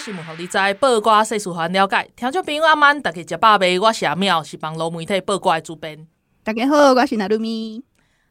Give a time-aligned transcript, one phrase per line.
[0.00, 2.10] 新闻，互你知；报瓜世事，互咱了解。
[2.16, 3.78] 听众朋友，阿曼，大家食饱未？
[3.78, 6.06] 我是阿妙，是网络媒体报瓜的主编。
[6.42, 7.84] 大家好，我是娜露咪。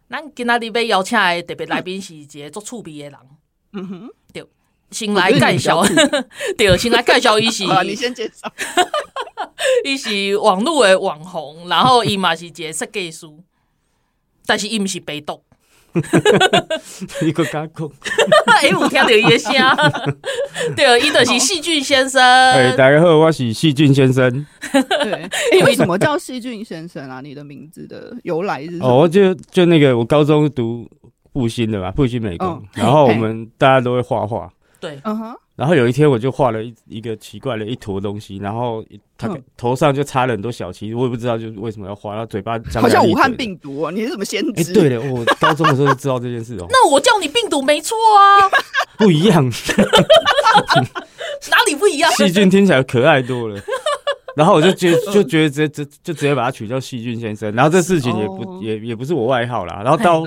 [0.09, 3.19] 咱今仔日要邀请的特别来宾是一个足趣味的人。
[3.73, 4.47] 嗯哼，对，
[4.89, 5.83] 先来介绍，
[6.57, 8.51] 对，先来介绍，伊是， 你先介绍，
[9.85, 13.27] 伊是网络的网红，然后伊嘛是一个设计师，
[14.47, 15.43] 但是伊毋是北斗。
[17.25, 17.91] 一个加工，
[18.61, 19.51] 哎，有听到伊的声，
[20.75, 22.21] 对，伊就是细菌先生。
[22.21, 24.45] 哎，大家好，我是细菌先生。
[24.71, 27.21] 对，哎，为什么叫细菌先生啊？
[27.21, 28.87] 你的名字的由来是什么？
[28.87, 30.87] 哦，就就那个，我高中读
[31.33, 34.51] 复兴的吧，复兴美工，然后我们大家都会画画。
[34.79, 35.35] 对，嗯哼。
[35.59, 38.81] 然后有一天，我就画了一一个奇怪的一坨东西，然后
[39.17, 44.71] 他头上就插了很多小旗，我也不知道就为什么要画，然后嘴巴好像武汉病毒哦，你是什么先知？
[44.71, 46.67] 哎，对了，我高中的时候就知道这件事哦。
[46.71, 48.47] 那我叫你病毒没错啊，
[48.97, 49.43] 不一样，
[51.51, 52.09] 哪里不一样？
[52.13, 53.61] 细菌听起来可爱多了，
[54.37, 60.23] 然后我就觉就觉得直接就就直接把它取叫细菌先生，然后这事情也不也也不是我外号啦，然后到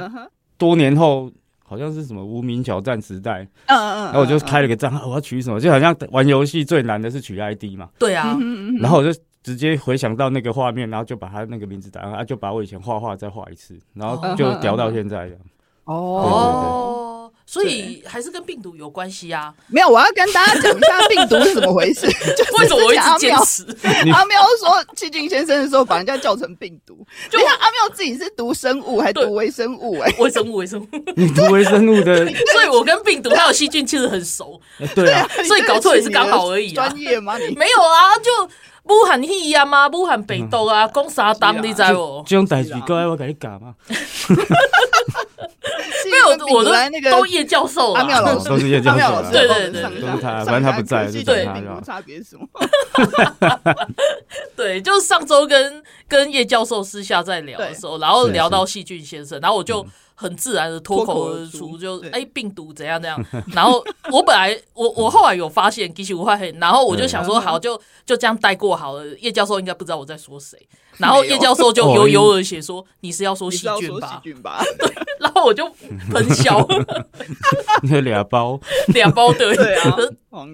[0.59, 1.31] 多年后。
[1.73, 5.59] 好像是什么无名挑战时代，嗯嗯嗯，然后我就开了个账号，我要取什么？
[5.59, 7.89] 就好像玩游戏最难的是取 ID 嘛。
[7.99, 8.39] 对啊，
[8.79, 15.41] 然后我就直接回想到那个画面，然后就把他那个名字打上，啊，就把我以前画画再画一次，然后就聊到现在这样。
[15.85, 17.12] 哦，
[17.53, 19.53] 所以还是跟病毒有关系啊？
[19.67, 22.07] 没有，我要跟大家讲一下病毒是怎么回事。
[22.59, 23.63] 为什么我一直坚持？
[24.11, 27.07] 阿喵说细菌先生的时候，把人家叫成病毒。
[27.29, 29.99] 就像阿喵自己是读生物，还读微生物？
[30.01, 32.25] 哎，微生物，微生物，你读微生物的，
[32.55, 34.59] 所以我跟病毒还有细菌其实很熟。
[34.95, 36.73] 对啊， 所以搞错也是刚好而已。
[36.73, 37.37] 专业吗？
[37.37, 38.51] 你没有啊，就。
[38.85, 42.21] 武汉肺炎嘛，武汉病毒啊，讲啥当你知无？
[42.27, 43.77] 这种代志，过来我给你讲嘛。
[46.11, 48.49] 没有，我都那个都叶教授，阿妙老师。
[48.49, 51.81] 都是叶教授，对对对，都是他，反正他不在，就等他。
[51.81, 52.47] 差别什么？
[54.57, 59.87] 对，就是上周跟跟叶教授私下在聊的时候，然后聊到细菌先生，然后我就。
[60.15, 63.19] 很自然的脱口而出，就哎、欸、病毒怎样怎样，
[63.53, 67.77] 然后我本来我我后来有发现其实我会，然后我就想说好就
[68.07, 70.57] 就这样带过好了，叶教授应该不知道我在说谁，
[70.99, 75.69] 然后叶教授就悠悠的写说你是要说细菌吧，细菌吧，对，然后我就
[76.11, 76.67] 喷笑，
[77.85, 79.97] 那俩包俩包对对啊，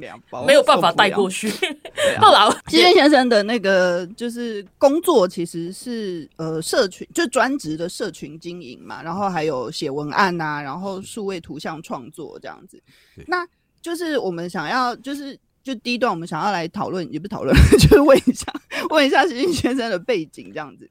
[0.00, 1.50] 两包没有办法带过去。
[2.20, 9.68] 后来细菌先生的那个就是工作其实是呃社群就专职的社群经营嘛，然后还有。
[9.70, 12.82] 写文案呐、啊，然后数位图像创作这样子，
[13.26, 13.46] 那
[13.80, 18.52] 就是我们想要，就是就第一段我们想要来讨论，也不讨论， 就是问一下，
[18.90, 20.90] 问一下细菌先生的背景这样子。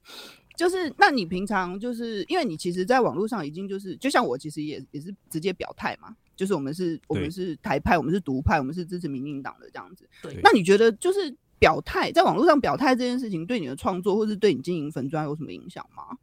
[0.56, 10.08] 就是那你平常就是因为你其实在网络上已经就是，就像我其实也也是直接表态嘛，就是我们是我们是台派，我们是独派，我们是支持民进党的这样子。
[10.20, 16.18] 对，那你觉得就是表态在网络上表态这件事情，对你的创作或是对你经营粉砖有什么影响吗？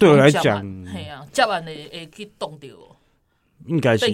[0.00, 0.42] 对我来讲，
[0.86, 2.95] 系啊，接完你会去动到，
[3.66, 4.06] 应该是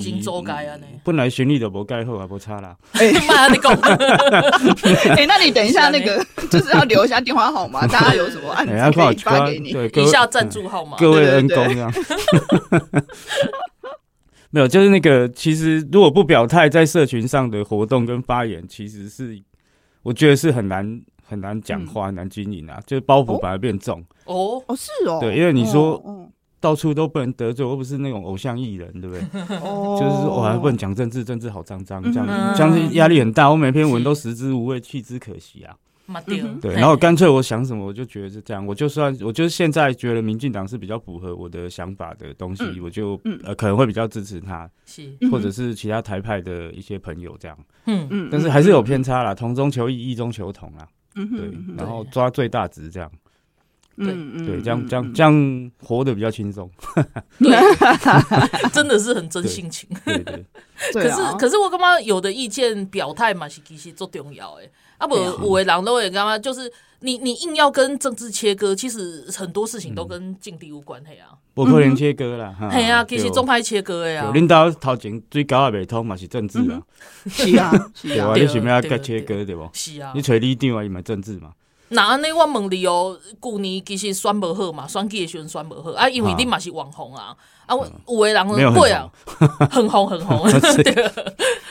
[1.04, 2.76] 本来旋律都无改好啊，无差啦。
[2.92, 3.72] 哎， 妈，你讲，
[5.16, 11.92] 哎，那你等一下那个 就是要留一下电话号码，大家有什么案子可以发给你，一下赞助号码，各位恩公这样。
[14.50, 19.42] 没有，就是那个，其实如果不表态，在社群上的活动跟发言，其实是
[20.02, 21.02] 我觉得是很难。
[21.24, 24.04] 很难讲话，很难经营啊，就是包袱反而变重。
[24.26, 24.62] 哦。
[24.66, 25.98] 哦，是哦，对，因为你说
[26.62, 29.22] 到处都不能得罪，我不是那种偶像艺人，对不对？
[29.58, 32.26] 哦，就是说我还不能讲政治，政治好脏脏，这样
[32.56, 33.50] 这样压力很大。
[33.50, 35.74] 我每篇文都食之无味，弃之可惜啊。
[36.60, 38.66] 对，然后干脆我想什么，我就觉得是这样。
[38.66, 44.70] 我就算我就是现在觉得民进党是比较符合我的想法的东西，我就呃可能会比较支持他，
[45.30, 47.56] 或者是其他台派的一些朋友这样。
[47.86, 50.86] 嗯嗯，但是还是有偏差啦，同中求异，异中求同啊。
[51.14, 53.10] 嗯，对，然后抓最大值这样，
[53.96, 56.70] 嗯嗯，对，这样这样这样活得比较轻松。
[57.38, 57.52] 对，
[58.72, 59.88] 真的是很真性情。
[60.04, 60.44] 对对。
[60.92, 64.62] 可是可是我感觉有的意见表态嘛是其实最重要的。
[64.98, 71.36] 啊不，有的人都会感觉就是你你硬要跟政治切割，其实很多事情都跟境地无关系啊。
[71.54, 72.54] 不可能切割啦。
[72.72, 74.30] 系啊，其实中派切割的啊。
[74.32, 76.80] 领导头前最高也未通嘛是政治啊。
[77.26, 79.68] 是啊，对啊，你想要甲切割对不？
[79.74, 80.12] 是啊。
[80.14, 81.50] 你找里长啊，伊嘛政治嘛。
[81.92, 87.36] 那安尼我问你哦，旧年其实选无好嘛，选举的时阵选无好啊，因为你嘛是网红啊，
[87.66, 87.76] 啊，
[88.08, 90.08] 有的人很红。
[90.08, 90.50] 很红，
[90.82, 90.92] 对，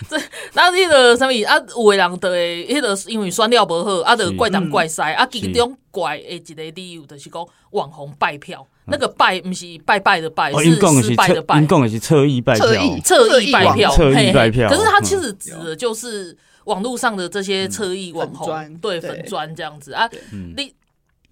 [0.10, 0.18] 这
[0.54, 12.66] 那那个什么啊，有的人对，迄个因为选了无好，啊，就怪东怪西，啊，其中怪的一个理由就是讲网红拜票，那个拜不是拜拜的拜，是失败的拜，因讲的是侧翼拜票，
[13.02, 16.38] 侧翼拜票，侧翼拜票，可是他其实指的就是。
[16.66, 20.10] 网络上的这些侧翼网红，对粉砖这样子啊，
[20.56, 20.74] 你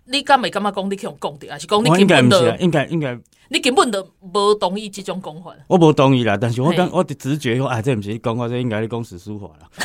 [0.05, 0.89] 你敢没干嘛讲？
[0.89, 2.57] 你去用讲的，还是讲你根本的？
[2.57, 3.17] 应该应该，
[3.51, 5.51] 你根本就无同意这种讲法。
[5.67, 9.67] 我无同意啦，但是我感我的直觉说，哎，这不是你讲话，这应该你讲史书法啦。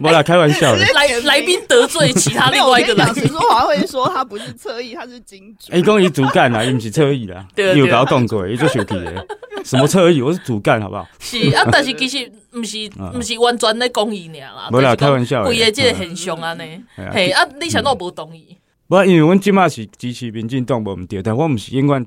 [0.00, 0.84] 没啦，开玩笑的。
[0.92, 5.72] 来来宾得罪其他另外一个人，史书法会说他不是侧翼，他是金主。
[5.72, 9.26] 哎，讲伊主干 啦，伊不是侧翼啦，你有搞动作，伊就小气的。
[9.64, 10.22] 什么侧翼？
[10.22, 11.06] 我是主干，好不好？
[11.18, 14.68] 是啊，但是其实不是，不是完全在讲伊尔啦。
[14.70, 15.44] 没啦，开玩笑。
[15.44, 16.82] 规个这个现象安尼，
[17.12, 18.56] 嘿啊，你想到我无同意？
[18.88, 22.06] 不，因为阮即马是支持民进党，无毋对，但我毋是永远，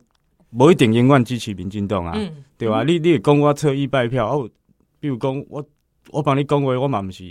[0.49, 2.17] 无一定永远支持民进党啊，
[2.57, 2.83] 对吧？
[2.83, 4.49] 你你讲我侧翼拜票，哦，
[4.99, 5.63] 比如讲我
[6.09, 7.23] 我帮你讲话，我嘛毋是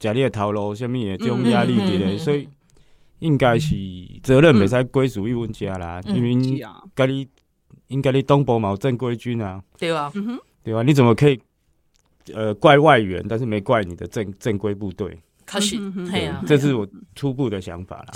[0.00, 2.48] 食你的头路，啥物的这种压力伫咧，所以
[3.20, 3.74] 应该是
[4.22, 6.60] 责任袂使归属于阮遮啦，因为
[6.94, 7.26] 甲你。
[7.88, 10.12] 应该你东部嘛有正规军啊，对吧？
[10.62, 10.82] 对吧？
[10.82, 11.40] 你怎么可以
[12.34, 15.18] 呃怪外援，但是没怪你的正正规部队？
[15.48, 15.76] 可是，
[16.10, 18.08] 对啊，这是我初步的想法啦。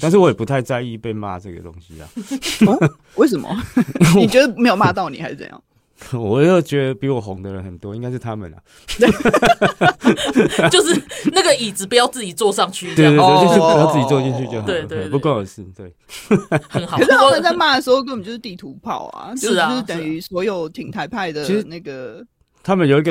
[0.00, 2.08] 但是我也不太在意被骂这个东西啊。
[2.66, 2.76] 哦，
[3.16, 3.48] 为什么？
[4.16, 5.62] 你觉得没有骂到你还是怎样？
[6.14, 8.58] 我又觉得比我红的人很多，应该是他们啊。
[10.68, 11.00] 就是
[11.32, 14.66] 那个椅子不要自己坐上去，对对对，就是不要自己坐进去就好。
[14.66, 15.64] 对对，不关我事。
[15.76, 15.94] 对，
[16.68, 16.98] 很好。
[16.98, 22.20] 可是他们在骂的时候根本就是地图炮啊，是啊，就是等于所有挺台派的那个，
[22.62, 23.10] 他们有一个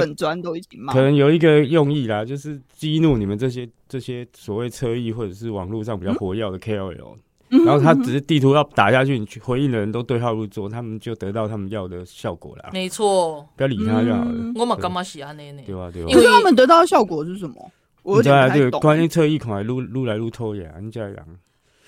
[0.87, 7.17] 可能有一个用意啦，就是激怒你们这些这些所谓侧翼或者是网络上比较活跃的 KOL。
[7.65, 12.69] 然后他只是地图要打下去，你去回应的人都对号入座，他们就得到他们要的效果了。
[12.71, 14.53] 没错，不要理他就好了。
[14.55, 15.61] 我嘛干嘛喜欢那呢？
[15.65, 15.91] 对吧？
[15.91, 16.13] 对吧？
[16.13, 17.71] 可是他们得到的效果是什么？
[18.03, 21.13] 我对啊，对，关于侧翼看来撸撸来撸拖呀，你这样。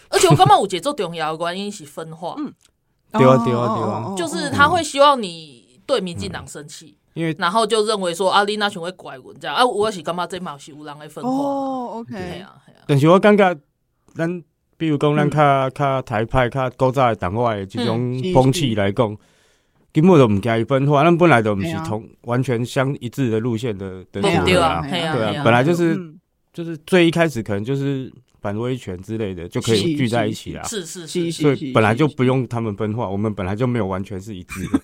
[0.10, 2.36] 而且我感觉有一个最重要的原因是分化。
[2.38, 2.54] 嗯
[3.13, 4.13] 对啊，对啊，对啊。
[4.18, 11.30] 就是他会希望你对民进党生气，因为然后就认为说阿丽娜全会怪我这样啊，我是感觉这嘛是有人的分化。
[11.30, 12.56] 哦，OK 啊。
[12.88, 13.56] 但是我感觉
[14.15, 14.44] 咱。
[14.75, 19.15] 比如讲，咱较较台派、较古早的党外的这种风气来讲，
[19.94, 21.04] 根本就唔惊伊分化。
[21.04, 25.98] 咱本来就唔是同完全相一致的路线的的人啊，对啊，本来就是
[26.51, 28.12] 就是最一开始可能就是
[28.44, 30.62] 反威权之类的就可以聚在一起啦。
[30.63, 34.81] 是是是，所以本来就不用他们分化，我们本来就没有完全是一致的，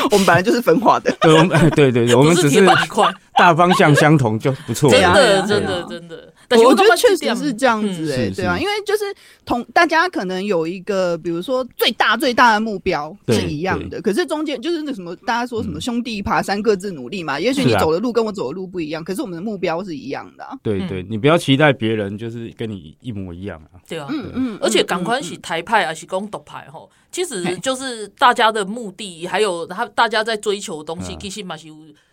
[0.10, 1.14] 我们本来就是分化的。
[1.20, 2.66] 对，我们对对对，我们只是
[3.36, 4.90] 大方向相同就不错。
[4.90, 6.31] 真的真的真的。
[6.58, 9.04] 我觉得确实是这样子哎，对啊，因为就是
[9.44, 17.38] 同大家可能有一个，比如说最大最大的目标是一样的，可是中间就是那什么，大家说什么兄弟爬山各自努力嘛。
[17.38, 20.46] 也许你走的路跟我走的路不一样，可是我们的目标是一样的。
[20.62, 23.80] 对对，你不要期待别人就是跟你一模一样啊。
[23.88, 31.68] 对啊，嗯嗯，而且赶快是台派还是攻独派吼，其实就是大家的目的还有他大家在追求的东西，其实嘛是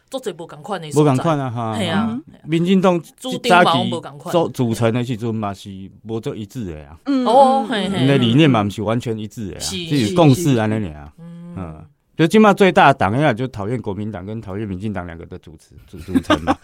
[0.10, 0.20] 有。
[0.20, 1.78] 做这部赶快的，无共款啊哈！
[1.78, 3.40] 系啊，民进党早期
[4.32, 5.70] 组组成的时阵嘛是
[6.04, 6.98] 无做一致的呀。
[7.06, 11.14] 哦，你的理念嘛不是完全一致的呀，是共识安尼尔啊。
[11.20, 11.86] 嗯，
[12.18, 16.58] 就起码最大的党呀，就讨厌国民党跟讨厌民进党两个的主持组 组成嘛。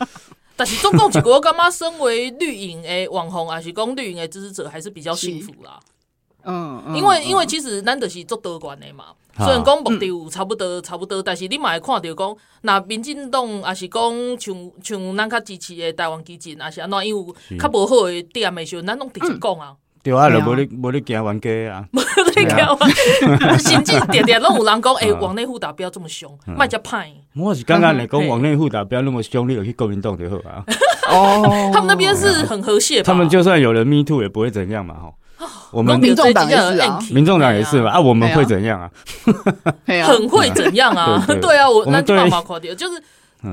[0.55, 5.79] 但是总共几个，我感觉身为绿营的网红，还是讲绿营的支持者，还是比较幸福啦。
[6.45, 9.05] 嗯，因为因为其实咱就是做多元的嘛。
[9.37, 14.01] 虽然讲目的有差不多差不多，但是你嘛会看到讲，那民进党也是讲
[14.39, 19.73] 像像咱较支持的台湾基进，也是安怎，因为较无好的点的时候，咱拢直接讲啊。
[20.03, 21.85] 对啊，就无你无你惊冤家啊。
[21.91, 21.99] 无
[22.37, 27.11] 你惊， 甚至点点拢有人讲，诶，网内互打不要这么凶，卖只派。
[27.35, 30.63] 我是刚刚来讲，网内互打不要那么凶，你就去国民党就好啊。
[31.09, 33.01] 哦， 他们那边是很和谐。
[33.01, 35.15] 他们就算有人 me too 也不会怎样嘛，吼。
[35.71, 38.89] 我们民众党也是啊，民众党也是嘛啊，我们会怎样啊？
[40.05, 41.23] 很会怎样啊？
[41.41, 43.01] 对 啊，我那就妈妈夸掉，就是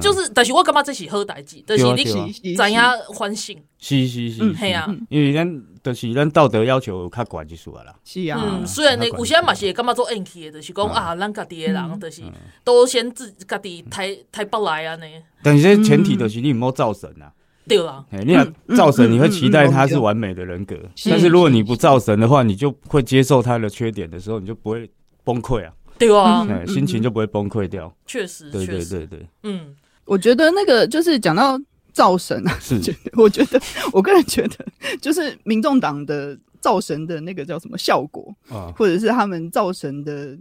[0.00, 3.60] 就是，但是我感觉这是好代志，但是你是怎样欢庆？
[3.78, 7.92] 是是是，嘿啊，因为咱就是咱道德要求较悬一数啊啦。
[8.04, 12.22] 是啊，嗯，虽然呢，有些嘛是会感觉做硬气的，就是讲啊，咱家己的人，就是
[12.62, 15.04] 都先自家己台台北来啊呢。
[15.42, 17.32] 但是这前提就是你唔好造神啊。
[17.68, 18.44] 对啊，你要
[18.76, 20.76] 造神，你会期待他是完美的人格，
[21.08, 24.90] 但是如果你不造神的话，你就会接受他的缺点的时候，你就不会
[25.22, 25.72] 崩溃啊。
[25.96, 27.94] 对啊，心情就不会崩溃掉。
[28.04, 29.72] 确实，对对对对，嗯，
[30.04, 31.56] 我觉得那个就是讲到
[31.92, 32.80] 造神啊，是，
[33.16, 33.60] 我觉得
[33.92, 34.66] 我个人觉得，
[35.00, 40.36] 就是民众党的造神的那个叫什么效果啊，或者是他们造神的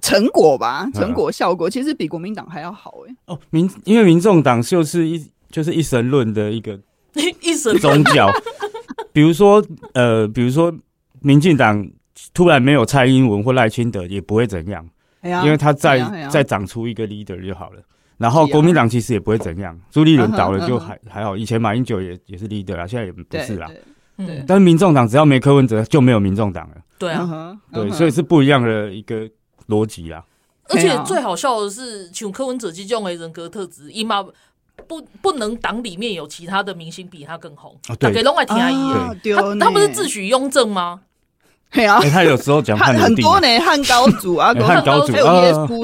[0.00, 3.16] 成果吧，成果效果其实比国民党还要好哎。
[3.26, 5.26] 哦，民因为民众党就是一。
[5.50, 6.78] 就是一神论的一个
[7.40, 8.30] 一神宗教，
[9.12, 9.64] 比如说
[9.94, 10.72] 呃，比如说
[11.20, 11.88] 民进党
[12.34, 14.88] 突然没有蔡英文或赖清德也不会怎样，
[15.22, 17.82] 因为他再再长出一个 leader 就好了。
[18.18, 21.36] 然后国民党其实也不会怎样，朱立伦倒了就还还好。
[21.36, 23.70] 以前马英九也也是 leader 啊，现在也不是啦。
[24.16, 26.76] 对，但是民众党只要没柯文哲就没有民众党了。
[26.98, 29.28] 对啊，对，所以是不一样的一个
[29.68, 30.24] 逻辑啦。
[30.70, 34.26] 而且最好笑的是，请柯文哲这种的人格特质，伊嘛。
[34.86, 37.76] 不，不能党里面有其他的明星比他更红。
[37.98, 38.92] 大家拢爱听阿姨，
[39.34, 41.00] 他他不是自诩雍正吗？
[41.70, 45.18] 对啊，他有时候讲很很多呢，汉高祖啊， 汉高祖，你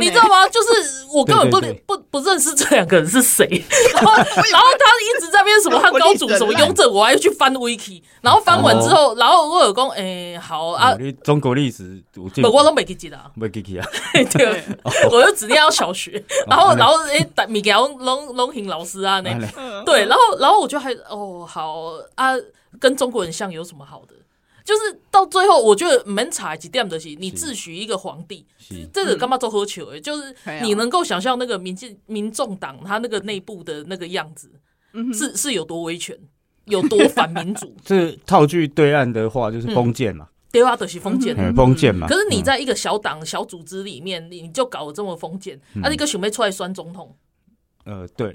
[0.09, 0.49] 知道吗？
[0.49, 3.47] 就是我根本不不不认识这两个人是谁，
[3.95, 4.25] 然后然
[4.61, 12.03] 后他一直在边什么汉高祖什么雍正，我还要去翻 wiki，然后翻完之后，然后我有讲，哎，好啊，中国历史，
[12.43, 13.87] 我我都没记记得，没记记啊，
[14.33, 14.65] 对，
[15.11, 19.35] 我就只念到小学，然后然后哎，米给龙龙龙平老师啊，那。
[19.85, 22.33] 对，然后然后我就还哦好啊，
[22.81, 24.15] 跟中国人像有什么好的？
[24.65, 28.47] 就是到最后，我觉得门踩几点的是，你自诩一个皇帝，
[28.93, 29.93] 这个干嘛做喝酒？
[29.93, 34.51] 哎，就是你能够想象那个民进民众党他那个内部的那个样子，
[35.13, 36.19] 是是有多威权，
[36.65, 37.77] 有多反民主。
[37.85, 42.09] 这套句对岸的话就是封建嘛，对啊，都是封建，封建嘛。
[42.09, 47.15] 可是你在一个小党小组织里面，你就搞得这么封建，啊，你个选妹出来选总统？
[47.85, 48.35] 呃，对，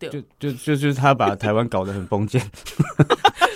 [0.00, 2.42] 就就就就是他把台湾搞得很封建。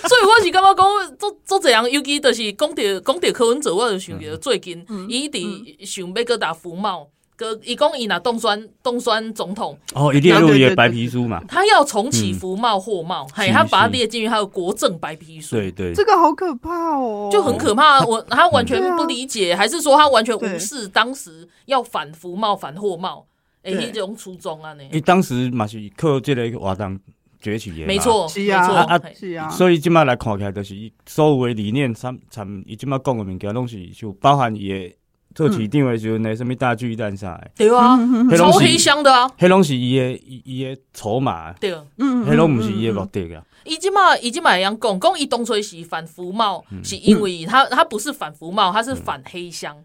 [0.07, 7.07] 所以我是感觉讲做做这样，尤其就是讲到讲到柯文哲，我就想到最近伊伫想要搁打福茂，
[7.37, 18.01] 搁伊讲伊若当选当选总统，哦，一列入伊的白皮书嘛，他要重启服贸货贸，嘿，他把它列进去他的国政白皮书，对对，这个好可怕哦，就很可怕。
[18.05, 23.25] 我他完全不理解，还是说他完全无视当时要反服贸反货贸，
[23.63, 24.83] 诶，迄种初衷啊呢？
[24.91, 26.99] 伊当时嘛是靠这个活动。
[27.43, 30.73] 崛起也没错，是啊，啊是啊，所以今麦来看起来，就是
[31.05, 34.95] 所有的理念，参参，伊今麦讲的物件，拢是就包含伊的
[35.35, 37.99] 做市长的时候，那什么大巨蛋啥的，对啊，
[38.37, 40.11] 超黑箱的啊，迄拢是伊的
[40.45, 43.43] 伊的筹码，对，嗯，迄拢不是伊的目的啊。
[43.65, 49.75] 伊今麦伊今麦一样讲，讲伊当初是反服贸，是因为他他不是反服贸，他是反黑箱。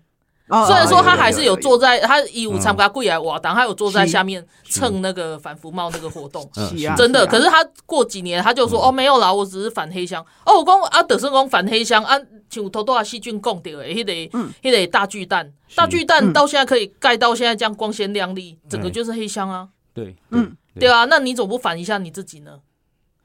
[0.66, 6.48] 虽然说他还是有坐在他一五参加贵来瓦当，他有坐在下面蹭那个反服贸那个活动，
[6.96, 7.26] 真的。
[7.26, 10.24] 可是他过几年他就说哦没有啦，我只是反黑箱。
[10.46, 14.12] 哦，我讲啊，德胜讲反黑箱啊，像偷偷啊细菌供掉诶，迄个
[14.62, 19.68] 迄个大巨蛋，大巨蛋到现在可以盖到现在这样光鲜亮丽，整个就是黑箱啊。
[19.92, 22.52] 对，嗯，对啊，那你总不反一下你自己呢？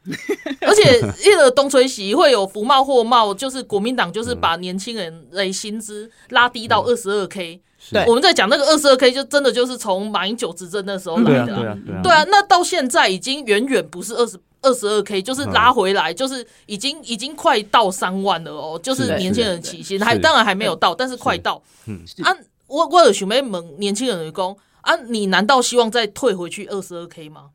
[0.62, 7.62] 而且，一个东吹西会有福茂货贸，就是国民党就是把年轻人的薪资拉低到二十二 K。
[7.91, 11.55] 对，我们在讲那个二十二 K，就真的就是从马英九执政那时候来的。
[11.55, 18.79] 对啊，对啊，那到现在已经远远不是二十二十二 K，就是拉回来，就是已经已经快到三万了哦。
[18.81, 21.62] 就是年轻人起薪还当然还没有到，但是快到。
[21.86, 22.36] 嗯，啊，
[22.67, 27.45] 我我有想要问年轻人的工啊，你难道希望再退回去二十二 K 吗？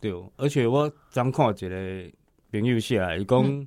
[0.00, 2.12] 对，而且我刚看一个
[2.52, 3.66] 朋友写来，伊讲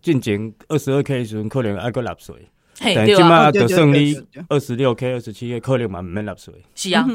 [0.00, 2.34] 进前二十二 K 的时候可能爱个纳税，
[2.78, 6.52] 但今麦就算你二十六 K、二十七 K，可能嘛唔免纳税。
[6.74, 7.06] 是啊，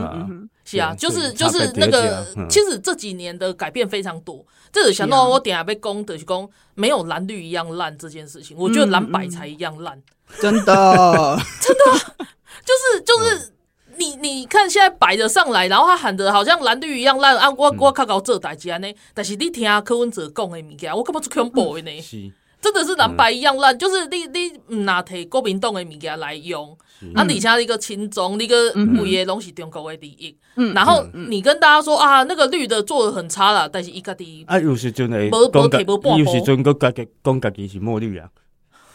[0.63, 4.46] 是啊，就是就是那个，其实这几年的改变非常多。
[4.72, 10.01] 这是想到我点下被攻的是攻，没有蓝绿一样烂这件事情，我觉得蓝白才一样烂，
[10.39, 12.25] 真的， 真的，
[12.63, 13.57] 就是就是。
[13.98, 17.50] 你你看现在摆着上来，然后他喊的好像蓝绿一样烂啊！
[17.51, 22.01] 我我靠搞这代志安尼，但是你听柯文哲讲的物件，我根本就恐怖的呢。
[22.01, 26.77] 是，真的是蓝白一样烂，就是你你唔拿提国民党的物件来用，
[27.16, 30.36] 啊，而且一个亲中，你个为的拢是中国的利益。
[30.74, 35.80] 然后你跟大家说啊，那个绿的做的很差了，但是伊家己啊，有时阵诶，讲家，
[36.18, 38.30] 有时阵个家己讲家己是墨绿啊。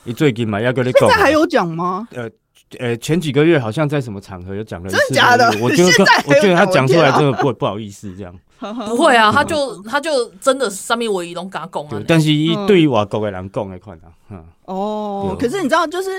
[0.05, 2.09] 你最近嘛要跟你讲，现在还有讲吗？
[2.13, 2.31] 呃。
[2.79, 5.47] 呃，前几个月好像在什么场合有讲了一次，真的假的？
[5.61, 5.91] 我觉得
[6.27, 8.35] 我觉得他讲出来真的不不好意思这样。
[8.61, 12.03] 不会啊，他就他就真的上面我一拢敢讲啊。
[12.07, 12.29] 但是
[12.67, 16.11] 对于外国的人讲的款啊，哦，可是你知道，就是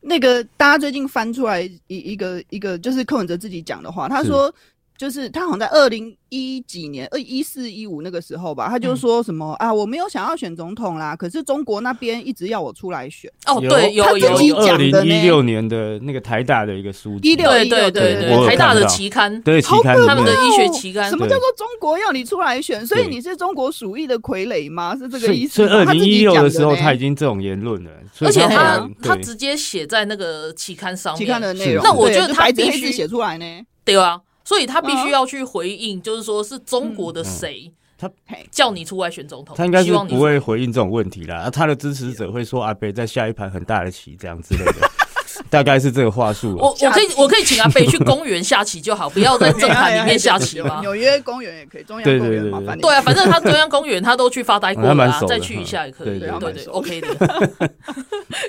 [0.00, 4.52] 那个大家最近翻出来一一个一个，就是柯文哲自己讲的话，他说。
[4.98, 13.30] 就是他好像在二零一几年，二一四一五那个时候吧，他就说什么、嗯、啊，我没有想要选总统啦，可是中国那边一直要我出来选。
[13.46, 21.08] 哦，对，有有有二零一六年的那个台大的一个书记，一六一六对对台大的期刊，对期刊他们的医学期刊。
[21.08, 22.84] 什么叫做中国要你出来选？
[22.84, 24.96] 所以你是中国鼠疫的傀儡吗？
[24.96, 25.54] 是这个意思？
[25.54, 27.90] 所以二零一六的时候他已经这种言论了，
[28.22, 31.84] 而且他他直接写在那个期刊上面，期刊的内容。
[31.84, 33.44] 那我觉得他必须写出来呢，
[33.84, 34.20] 对啊。
[34.48, 38.10] 所以他必须要去回应，就是说是中国的谁，他
[38.50, 41.50] 叫你出来选总统，他应该是不会回应这种问题啦。
[41.50, 44.90] 他的支持者会说阿北在下一盘很大的棋，这样之类的，
[45.50, 46.56] 大概是这个话术。
[46.56, 50.80] 我我可以我可以请阿北去公园下棋就好， 不要在政坛里面下棋吗？
[50.80, 57.08] 纽约公园也可以，中央公园嘛，对啊，反正他中央公园他都去发呆过了，再去一下也可以，对对，OK 的。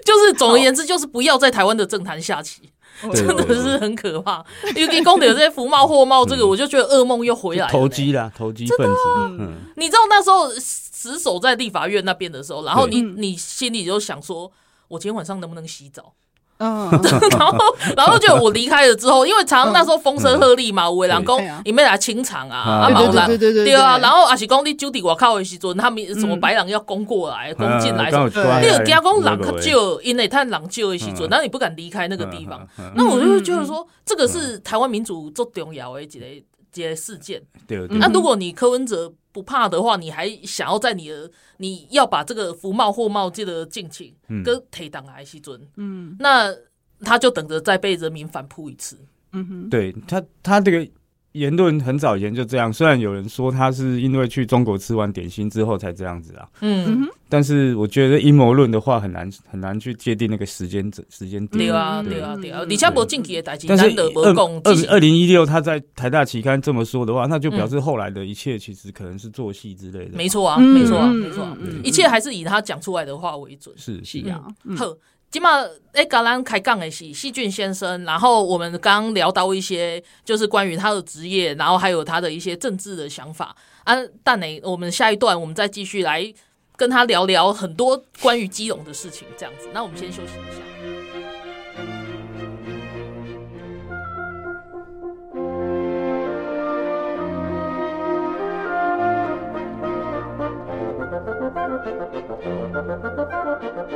[0.06, 2.70] 就是总而言之，就是不要在台湾的政坛下棋。
[3.14, 7.72] 真的是很可怕，因为公有这些福茂祸茂，这个我就觉得噩梦又回来了。
[7.72, 8.96] 投机啦，投机分子。
[9.40, 14.52] 嗯，你知道那时候死守在立法院那边的时候，然后你你心里就想说，
[14.88, 16.14] 我今天晚上能不能洗澡？
[16.60, 16.90] 嗯，
[17.40, 37.42] 然后，然后就我离开了之后，因为常常那时候风声鹤唳嘛，有的人讲你们来清场啊，啊，马来，对啊，然后阿是讲你酒店外靠的时阵，他们什么白狼要攻过来，攻进来，那个惊讲狼较少，因为他狼少的时阵，那你不敢离开那个地方，那我就觉得说，这个是台湾民主最重要的一个一个事件。
[37.68, 41.32] 对，那如果你柯文哲不怕的话，你还想要在你的。
[41.62, 46.56] 你要把这个福茂祸茂这个进情跟退档来西尊，嗯，那
[47.02, 48.98] 他就等着再被人民反扑一次，
[49.34, 50.90] 嗯哼，对他，他这个
[51.34, 57.08] 言论很早以前就这样，虽然有人说他是因为去中国吃完点心之后才这样子啊，嗯哼。
[57.32, 61.66] 但是我觉得阴谋论的话很难很难去界定那个时间时间点。
[61.66, 70.18] 对啊对啊对啊，李家博近期的代志，但是二二零一六他在台大期刊这么说的话，那就表示后来的一切其实可能是做戏之类的。
[70.18, 71.48] 没错啊，没错啊，没错，
[71.84, 73.72] 一切还是以他讲出来的话为准。
[73.78, 74.88] 是是啊，好，
[75.32, 75.62] 今嘛
[75.94, 83.96] 诶，刚刚开讲的是细菌先生，然后我们刚刚聊到一些就是关于他的职业，然后还有他的一些政治的想法啊。
[84.24, 86.34] 但呢，我们下一段我们再继续来。
[86.80, 89.68] 跟他聊聊很多关于基隆的事情，这样子。
[89.74, 90.52] 那我们先休息一
[103.30, 103.39] 下。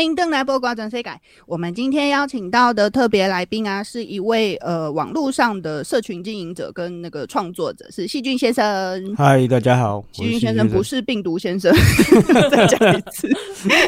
[0.00, 1.20] 欢迎邓来播瓜转世改。
[1.44, 9.14] 我们今天邀请到的特别来宾啊，是一位呃网络上的社群经营者跟那个创作者，是细菌先生。
[9.14, 11.70] 嗨，大家好，细菌先生不是病毒先生。
[12.50, 13.28] 再讲一次，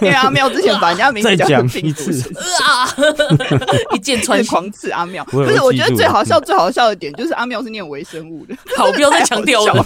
[0.03, 2.95] 因为阿妙之前把人家名字 叫病毒先生啊，
[3.97, 5.25] 一箭穿狂刺阿妙。
[5.25, 8.55] 不是，我觉得最好笑、最好笑的点就是阿妙是念微生物的。
[8.77, 9.83] 好，不要再强调了。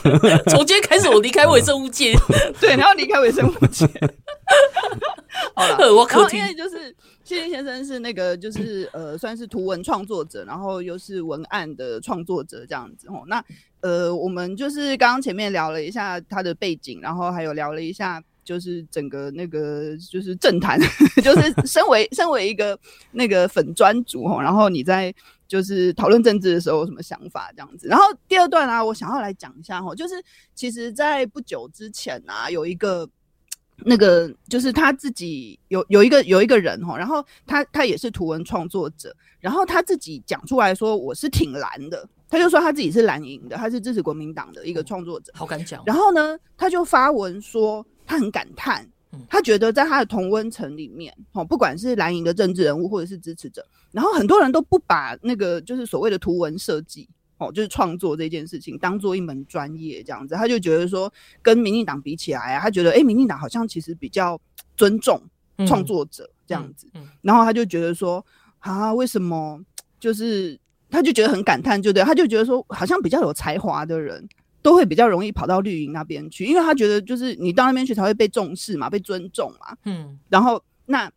[0.48, 2.12] 从今天开始，我离开微生物界。
[2.58, 3.88] 对，然后离开微生物界。
[5.54, 13.24] 好了， 我可因为就是细菌先生是那个就是呃算是图文创作者，然后又是文案的创作者这样子哦。
[13.26, 13.42] 那
[13.80, 20.78] 呃我们就是刚刚前面聊了一下他的背景，然后还有聊了一下就是整个那个就是政坛，
[21.22, 22.78] 就是身为身为一个
[23.12, 25.12] 那个粉专主哦，然后你在
[25.48, 27.88] 就是讨论政治的时候有什么想法这样子。
[27.88, 30.14] 然后第二段啊，我想要来讲一下哈，就是
[30.54, 33.08] 其实在不久之前啊，有一个
[33.78, 45.82] 那个就是他自己有有一个有一个人哈，然后他他也是图文创作者，然后他自己讲出来说我是挺蓝的，他就说他自己是蓝营的，他是支持国民党的一个创作者，好敢讲。
[45.86, 48.88] 然后呢，他就发文说他很感叹。
[49.30, 64.40] 他觉得在他的同温层里面，哦，不管是蓝营的政治人物或者是支持者，然后很多人都不把那个就是所谓的图文设计，哦，就是创作这件事情当做一门专业这样子，他就觉得说跟民进党比起来啊，他觉得哎，民进党好像其实比较
[64.76, 65.20] 尊重
[65.66, 66.86] 创作者这样子，
[67.22, 68.24] 然后他就觉得说
[68.58, 69.60] 啊，为什么
[69.98, 70.58] 就是
[70.90, 74.28] 他就觉得很感叹，就对，他就觉得说好像比较有才华的人。
[74.62, 79.76] 都会比较容易跑到绿营那边去，因为他觉得就是你到那边去才会被重视嘛，被尊重嘛。
[79.84, 81.08] 嗯，然后那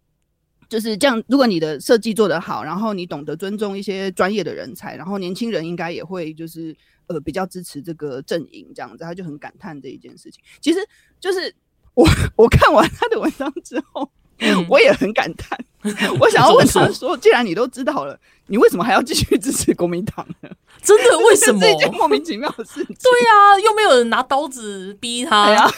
[0.70, 1.22] 就是这样。
[1.28, 6.74] 如果你的设计做得好，然后你懂得尊重一些专业的人才，然后年轻人应该也会就是
[7.08, 9.04] 呃比较支持这个阵营这样子。
[9.04, 10.42] 他就很感叹这一件事情。
[10.62, 10.80] 其实
[11.20, 11.54] 就是
[11.96, 14.10] 我 我看完他的文章之后。
[14.42, 15.60] 嗯、我也很感叹，
[16.18, 20.50] 我想要问他说：“既然你都知道了，你为什么还要继续支持国民党呢？”
[20.82, 21.18] 真的？
[21.28, 21.60] 为什么？
[21.60, 22.86] 这件莫名其妙的事情。
[22.86, 25.48] 对啊，又没有人拿刀子逼他。
[25.48, 25.70] 对啊，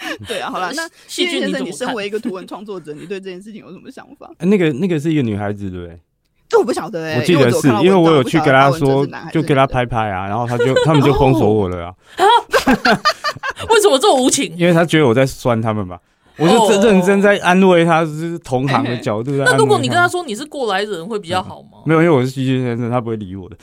[0.26, 0.50] 对啊。
[0.50, 4.30] 好了，那戏剧先生，你身为一个图文创作者，你对这件事情有什么想法？
[4.40, 5.98] 那个那个是一个女孩子，对不对？
[6.48, 11.94] 这我不晓得哎、欸，我记得是因为我有去跟他说，就跟他拍拍啊，然后他就他们就封锁我了啊。
[13.68, 14.54] 为什么这么无情？
[14.56, 16.00] 因为他觉得我在酸他们吧。
[16.38, 19.32] 我就认认真在安慰他，是同行的角度。
[19.32, 21.78] 那如果你跟他说你是过来人，会比较好吗？
[21.84, 23.56] 没有，因为我是戏剧先生，他不会理我的。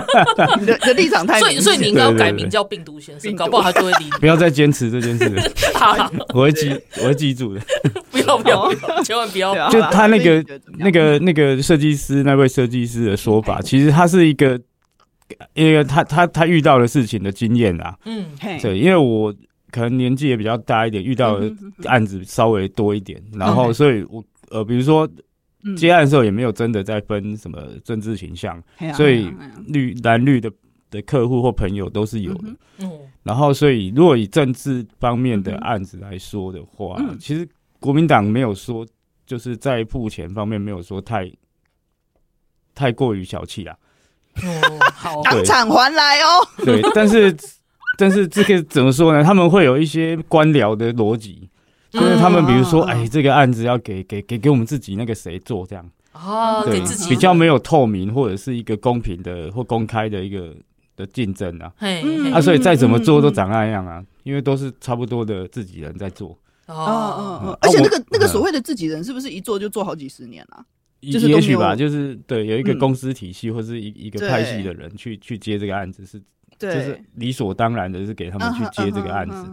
[0.60, 1.40] 你的立场太……
[1.40, 4.10] 所以，所以你应该要改名叫病毒先生，搞不好他就会理你。
[4.20, 5.52] 不要再坚持这件事。
[6.32, 7.60] 我会记，我会记住的。
[8.10, 9.68] 不要不要，千万不要！
[9.70, 10.44] 就他那个
[10.78, 14.60] 那个那个设计师，那位设计师的说法，其实他是一个，
[15.54, 17.96] 因为他他他遇到的事情的经验啊。
[18.04, 18.26] 嗯，
[18.60, 19.34] 对，因为我。
[19.72, 21.50] 可能年纪也比较大一点，遇到的
[21.86, 25.08] 案子稍微多一点，嗯、然后所以我呃，比如说
[25.76, 29.32] 接案的时候也没有真的在分什么政治倾向，嗯、所以
[29.66, 30.52] 绿蓝绿的
[30.90, 32.48] 的客户或朋友都是有的。
[32.80, 37.48] 嗯、然后所以如果以政治方面的案子来说的话，嗯、其实
[37.80, 38.86] 国民党没有说
[39.24, 41.32] 就是在付钱方面没有说太
[42.74, 43.74] 太过于小气啦。
[44.36, 46.46] 哦，好，当场还来哦。
[46.58, 47.34] 对，但是。
[47.98, 49.22] 但是这个怎么说呢？
[49.22, 51.48] 他们会有一些官僚的逻辑，
[51.90, 60.54] 就是他们比如说，哎，这个案子要给给给给我们自己那个谁做这样哦，对，自己比较没有透明或者是一个公平的或公开的一个
[60.96, 61.70] 的竞争啊，
[62.32, 66.30] 啊，所以再怎么做都长那样啊，因为都是差不多的自己人在做
[66.66, 66.74] 哦。
[66.74, 70.64] 哦哦，而且那个那个所谓的自己人是不是一做就做好几十年啊？
[71.12, 76.20] 就是也许吧，就是对，有一个公司体系或是一一个派系的人去去接这个案子是。
[76.62, 79.46] 就是理所当然的，是给他们去接这个案子。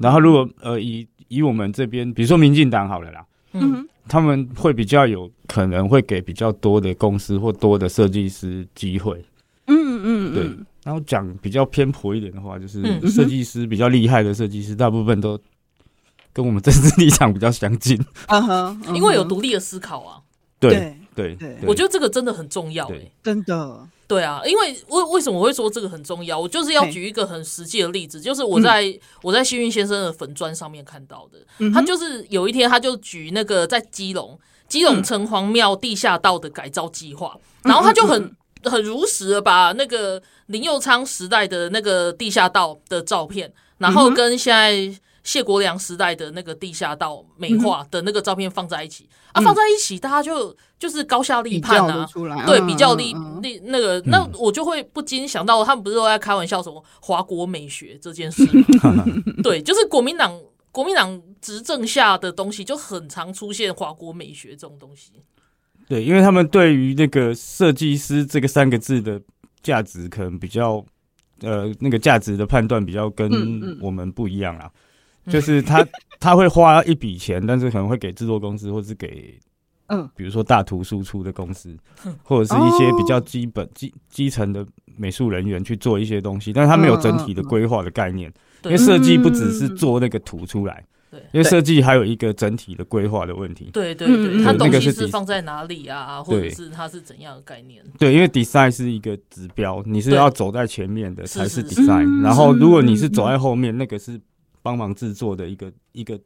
[0.00, 9.24] 然后，如果呃以以我们这边，比如说民进党好了啦，嗯，他们会比较有可能会给比较多的公司或多的设计师机会。
[9.66, 10.50] 嗯嗯，对。
[10.82, 15.38] 然后讲比较偏颇一点的话，就是设计师比较厉害的设计师，大部分都
[16.32, 18.02] 跟我们政治立场比较相近。
[18.28, 20.20] 嗯哼，因为有独立的思考啊。
[20.58, 22.86] 对对对，我觉得这个真的很重要。
[22.88, 23.86] 哎，真的。
[24.10, 26.36] 对啊，因为为为什么我会说这个很重要？
[26.36, 31.38] 我就是要举一个很实际的例子，就是我在、嗯、我在幸运先生的粉砖上面看到的。
[31.58, 45.00] 嗯、他就是有一天，他就举那个在基隆基隆城隍庙地下道的改造计划，嗯、然后他就很很如实的把那个林佑昌时代的那个地下道的照片，然后跟现在。
[45.22, 52.08] 谢国良时代的那个地下道美化的那个照片放在一起、嗯、啊，放在一起，大家就就是高下立判啊，
[52.46, 58.42] 对，比较立立、嗯、那个，嗯、那我就会不禁想到，他们不是都在开玩笑什么华国美学这件事
[58.82, 59.04] 吗？
[59.44, 60.40] 对，就是国民党
[60.72, 65.12] 国民党执政下的东西就很常出现华国美学这种东西。
[65.86, 69.20] 对，因为他们对于那个设计师这个三个字的
[69.62, 70.82] 价值，可能比较
[71.42, 73.28] 呃那个价值的判断比较跟
[73.82, 74.64] 我们不一样啊。
[74.64, 74.80] 嗯嗯
[75.26, 75.86] 就是他
[76.20, 79.38] 他会花一笔钱，但是可能会给制作公司，或是给
[79.86, 81.76] 嗯，比如说大图输出的公司，
[82.22, 84.64] 或者是一些比较基本基基层的
[84.96, 88.32] 美术人员去做一些东西，但是他没有整体的规划的概念，
[88.64, 93.70] 因为设计不只是做那个图出来，对，因为设计还有一个整体的规划的问题。
[93.72, 97.82] 对对对，它东西是放在哪里啊，或者是它是怎样的概念？
[97.98, 104.20] 对，因为 design 是一个指标，你是要走在前面的才是 design，然后如果你是走在后面，那个是。
[104.62, 106.18] 帮忙制作的一个一个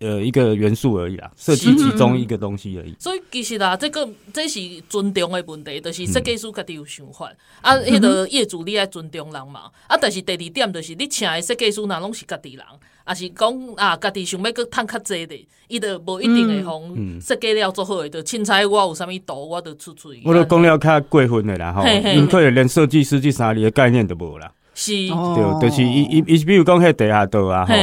[0.00, 2.94] 呃一个元素而已啦，设计其中一个东西而已。
[2.98, 7.30] 所以其实啦，这个这是尊重的问题，就是设计师家己有想法，
[7.62, 12.64] 嗯、啊，迄个业主你爱尊重人嘛，啊，但是第二点就是你请的设计师那拢是家己人，
[13.04, 20.14] 啊是讲啊家己想要去趁较济的，伊就无一定会互设计了做好的，就凊彩我有啥物图我就出出。
[20.24, 24.50] 我都讲了较过分的啦吼，因为连设计师这三字的概念都无啦。
[24.80, 24.92] 是，
[25.60, 27.74] 对，就是伊伊伊，比如讲迄地下道啊，吼，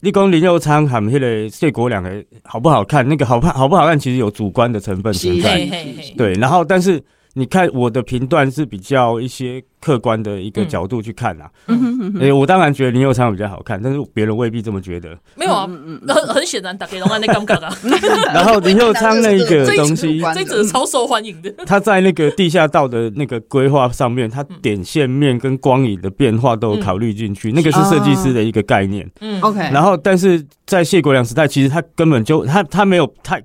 [0.00, 3.06] 你讲林佑昌和迄个谢国良的好不好看？
[3.08, 5.68] 那个好看好不好看，其实有主观的成分存在，
[6.16, 7.02] 对，然后但是。
[7.36, 11.50] 你看我的评断是比较一些客观的一个角度去看啦。
[11.66, 15.18] 嗯，哎，我当然觉得林佑昌比较好看，但是别人未必这么觉得。
[15.34, 17.76] 没有啊，很很显然，大家都按那尴尬啊。
[18.32, 21.52] 然后林佑昌那个东西，这者超受欢迎的。
[21.66, 29.10] 他在那个地下道的那个规划上面，他点线面跟光影的变化都有考虑进去，那个是设计师的一个概念。
[29.20, 29.58] 嗯，OK。
[29.72, 33.42] 然后，但是在谢国良时代，其实他根本就他他没有太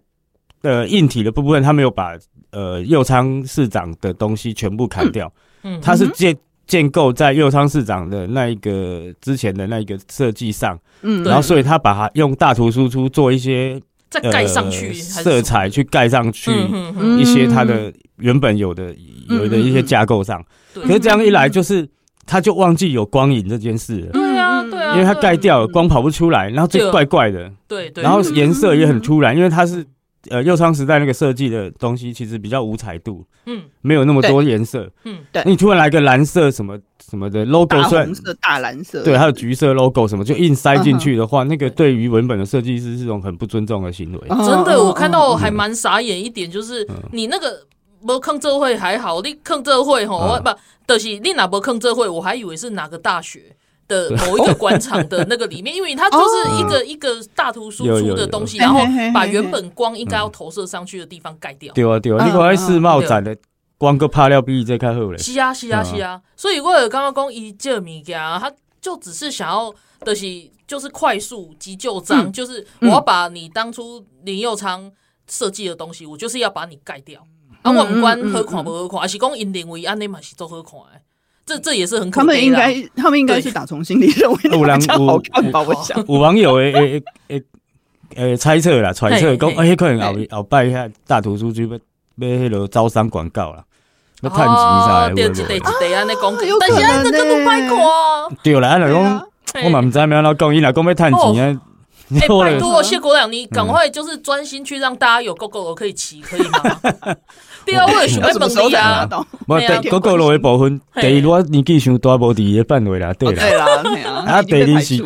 [0.61, 2.13] 呃硬体的部分，他没有把。
[2.51, 5.31] 呃，右昌市长的东西全部砍掉，
[5.63, 6.35] 嗯，他是建
[6.65, 16.51] 建构在右昌市长的那一个之前的那一个设计上，嗯，然后所以他把它用大图输出做一些再盖上去色彩去盖上去
[17.19, 18.95] 一些它的原本有的
[19.29, 21.87] 有的一些架构上，可是这样一来就是
[22.25, 29.85] 他就忘记有光影这件事了，对啊，对啊，因为他盖掉了光跑不出来，然后就怪怪的，对对，然后颜色也很突然，因为它是。
[30.29, 35.41] 呃，右昌时代那个设计的东西其实比较无彩度，嗯，没有那么多颜色，嗯，对。
[35.45, 36.77] 你突然来个蓝色什么
[37.09, 44.19] 什么的 logo，大红色、大蓝色，对，还有橘色 logo 什么，就硬塞进去的话，那个对于文本的设计师是种很不尊重的行为。
[44.27, 47.65] 真的，我看到还蛮傻眼一点，就是你那个
[48.05, 50.49] 不坑这会还好，你坑这会吼，不，
[50.85, 53.55] 就是你哪不坑这会，我还以为是哪个大学。
[53.89, 58.79] 的某一个官场的那个里面，因为它就是一个 一个大图输出的东西，然后
[59.13, 61.73] 把原本光应该要投射上去的地方盖掉。
[61.73, 63.35] 对啊对啊，你看世贸展的
[63.77, 65.17] 光个拍料比这较好嘞。
[65.17, 68.49] 是啊是啊是啊，所以我有刚刚讲一这物件，他
[68.79, 70.25] 就只是想要的是
[70.67, 74.89] 就是快速急救章，就是我要把你当初林佑昌
[75.27, 77.25] 设计的东西，我就是要把你盖掉。
[77.63, 81.01] 啊，我不管好看不好看，还是讲因认为安尼嘛是做好看的。
[81.49, 85.59] 这这也是很可，他们应该，他们应该是打从心里认为那比较好看吧？
[85.61, 87.43] 我想，有网友诶诶诶
[88.15, 91.69] 诶猜测啦，揣测讲，哎，可能后后摆一下大图书就要
[92.15, 93.63] 买迄个招商广告啦，
[94.21, 95.09] 要趁钱啥？
[95.15, 98.37] 对，一地一地安尼讲，但是安尼根本歹看。
[98.43, 99.27] 对啦，安尼讲，
[99.63, 101.61] 我嘛毋知影安怎讲，伊若讲要趁钱啊。
[102.11, 107.15] 哎，拜托谢国良，你赶快就是专心去让大家有 Gogoro 可以骑，可以吗？
[107.69, 109.07] 对啊，我也想要问你啊。
[109.47, 113.65] 我 Gogoro 的部分，第一我年纪上大，无伫伊的范围啦，对啦。
[114.25, 114.97] 啊，第二是，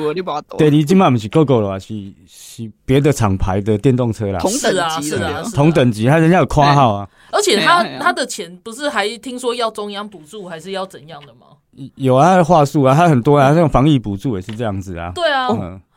[0.58, 1.94] 第二即马毋是 Gogoro 是
[2.28, 4.40] 是别的厂牌的电动车啦。
[4.40, 7.08] 同等级的，同等级，他人家有括号啊。
[7.32, 11.48] 而且他他的钱不是还听说要中央补助，还是要怎样的吗？
[11.96, 15.12] 有啊，他的话术啊，他很多啊，那种防疫补助也是这样子啊。
[15.16, 15.48] 对啊。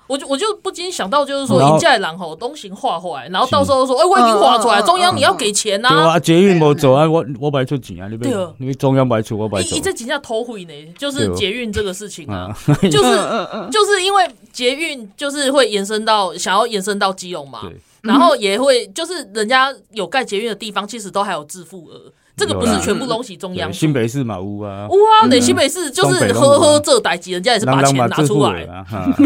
[0.06, 5.88] 我就我就不禁想到，就是说，人家然后东行画坏，然后到时候说，哎，我已经画出来，中央你要给钱呐。
[5.88, 9.68] 对啊，捷运我走啊，我我白出钱啊，你别，因为中央白出，我白走。
[9.72, 12.56] 你这几下偷回呢，就是捷运这个事情啊，
[12.90, 13.18] 就是
[13.70, 17.62] 就是因为捷运就是会延伸到想要延伸到基隆嘛，
[18.02, 22.12] 然后也会就是人家有盖捷运的地方，其实都还有自付额。
[22.36, 28.66] 这个不是全部东西中央，新北市嘛有啊，哇，那新北市就是呵呵这代志，人家也是把钱拿出来，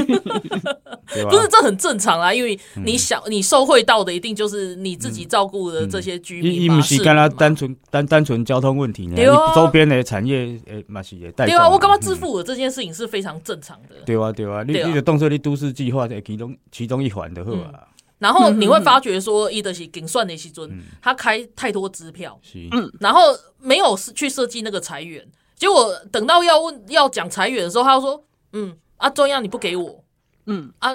[1.28, 9.16] 不是这很正常啊，因为你想你受惠到的一定就是你自己照顾的这些居民嘛，是干他单纯单单纯交通问题呢，
[9.56, 11.46] 周边的产业诶嘛是也带。
[11.46, 13.96] 对啊，我刚刚自付的这件事情是非常正常的。
[14.06, 17.89] 对啊，对啊，你你的动车你都市计划的其中其中一环的好啊。
[18.20, 20.70] 然后你会发觉说，伊德西顶算的西尊，
[21.02, 22.38] 他开太多支票，
[22.70, 23.20] 嗯，然后
[23.58, 30.04] 没有去设计那个裁员，结果等到要问要讲裁员的时候，他说，嗯啊，中央你不给我，
[30.46, 30.70] 嗯。
[30.78, 30.90] 啊，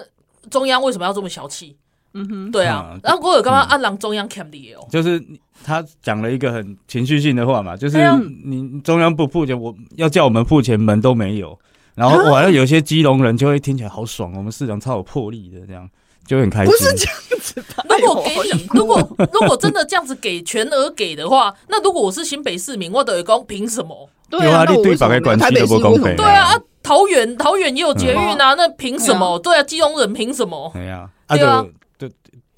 [0.50, 1.76] 中央为什么要这么小气？
[2.14, 5.22] 嗯哼，对啊，然后我有刚刚按让中央 cam 的哦，就是
[5.64, 7.98] 他讲了一个很情绪性的话嘛，就是
[8.46, 11.60] 你中央不付钱，我要叫我们付钱，门都没有，
[11.94, 15.90] 然后完了有些基隆人就会听起来好爽，我们市长超有魄力的这样。
[16.28, 17.86] 就很开心，不是这样子吧？
[18.00, 24.10] 如果给你，如果如果真的这样子给全额给的话，那如果我是新北市民，我等于讲凭什么？
[24.30, 26.16] 对啊，你对百关系都不公平。
[26.16, 29.38] 对啊，桃园桃园也有捷运啊，那凭什么？
[29.40, 30.72] 对啊，基隆人凭什么？
[30.74, 31.64] 对啊，对啊，
[31.98, 32.12] 对，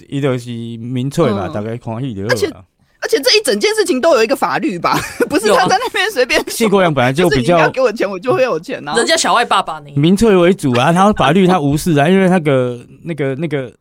[0.07, 2.65] 伊就是民粹嘛，大概欢喜就好了。
[3.07, 4.99] 而且这一整件事情都有一个法律吧？
[5.29, 6.43] 不是他在那边随便。
[6.49, 8.93] 谢国梁本来就比较，要给我钱我就会有钱啊。
[8.97, 9.89] 人家小爱爸爸呢？
[9.95, 13.71] 民粹为主啊，然后法律他无视啊，因为那个那个那个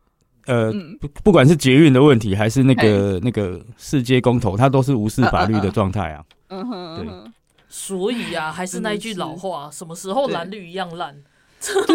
[0.45, 6.23] 呃，不不管是捷运的问题，还是那个那个世界公投，他都是无视法律的状态啊。
[6.47, 7.31] 嗯哼，对，
[7.67, 11.13] 所以啊，还是那一句老话，什么时候蓝绿一样烂？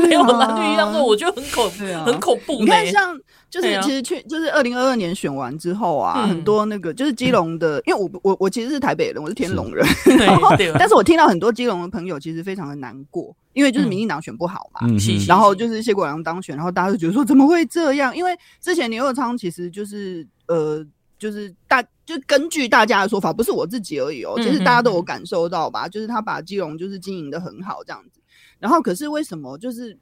[0.01, 1.71] 没有蓝绿一样烂，我觉得很恐，
[2.05, 2.61] 很恐怖。
[2.61, 3.19] 你看，像
[3.51, 9.87] 就是其实去就是二零二二年选完之后啊，很多那个就是基隆的，因为我我我其实是台北人，我是天龙人，
[10.79, 13.35] 但是我听到很多基隆的朋友其实非常的难过。
[13.55, 14.97] 因为就是民进党选不好嘛，嗯、
[15.29, 18.17] 然后就是谢国良当选，然后大家就觉得说怎么会这样？
[18.17, 20.83] 因为之前林右昌其实就是呃，
[21.19, 28.22] 就是大就根据大家的说法，不是我自己而已哦，其实大家都有感受到吧，就是他把基隆就是经营的很好这样子。
[28.63, 29.99] 然后可是为什么就是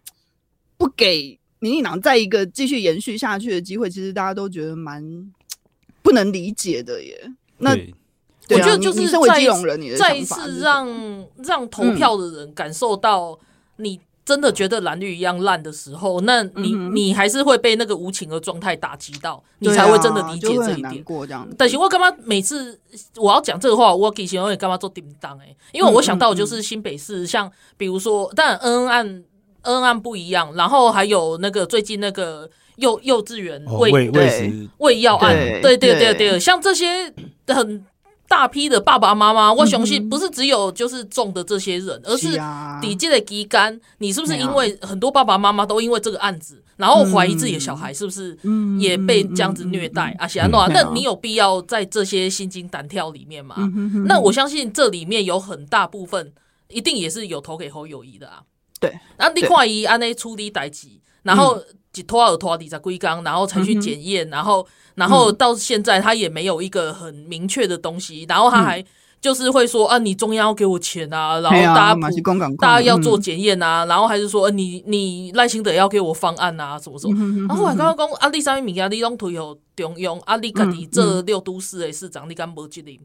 [0.77, 3.89] 不给民进党再一个继续延续下去的机会？
[3.89, 5.03] 其实大家都觉得蛮
[6.03, 7.33] 不能理解的耶。
[7.59, 7.75] 那。
[8.53, 9.19] 我觉得就是再
[9.97, 10.89] 再一次让
[11.45, 13.39] 让投票的人感受到，
[13.77, 21.05] 你真的觉得蓝绿一样烂的时候，那你你还是会被那个无情的状态打击到，你才会真的理解这一点。
[21.59, 22.79] 但是，我干嘛每次
[23.17, 25.37] 我要讲这个话，我给新闻干嘛做叮当？
[25.41, 29.07] 哎，因为我想到就是新北市，像比如说，当然恩恩案
[29.63, 37.13] 恩恩案不一样，然后还有那个最近那个幼幼稚园喂喂喂药案，对对对对，像这些
[37.49, 37.85] 很。
[38.31, 42.29] 大批的爸爸妈妈，我相信不是只有就是中的这些人，而是
[42.81, 43.81] 底下的基干。
[43.99, 48.39] 你是不是因为很多爸爸妈妈都因为这个案子，然后怀疑自己的小孩是不是
[48.79, 50.29] 也被这样子虐待啊？
[50.29, 53.57] 写安诺，那你有必要在这些心惊胆跳里面吗？
[54.07, 56.33] 那我相信这里面有很大部分
[56.69, 58.43] 一定也是有投给侯友谊的啊。
[58.79, 60.87] 对，那你怀疑安内处理代志，
[61.25, 61.61] 然后
[61.95, 64.67] 一拖二拖二十几天，然后才去检验，然后。
[64.97, 68.27] 然后到现在，他也没有一个很明确的东西。
[68.29, 68.85] 然后他还
[69.19, 72.01] 就是会说啊，你中央要给我钱啊，然后大家
[72.59, 77.47] 大家要做检验啊，然后还是说你你赖清德要给我方案啊，什么什么。
[77.49, 79.39] 然后我刚刚讲啊，你啥物物件你拢推予
[79.75, 82.99] 中央啊，你家己这六都市的市长，你敢无责任？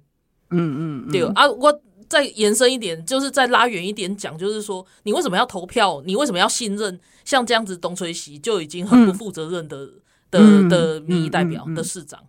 [0.49, 6.01] 嗯嗯，对啊，我再延伸一点，就是再拉远一点讲，就是说你为什么要投票？
[6.05, 9.89] 你为什么要信任像这样子东吹西就已经很不负责任的？
[10.31, 12.19] 的的民意代表的市长，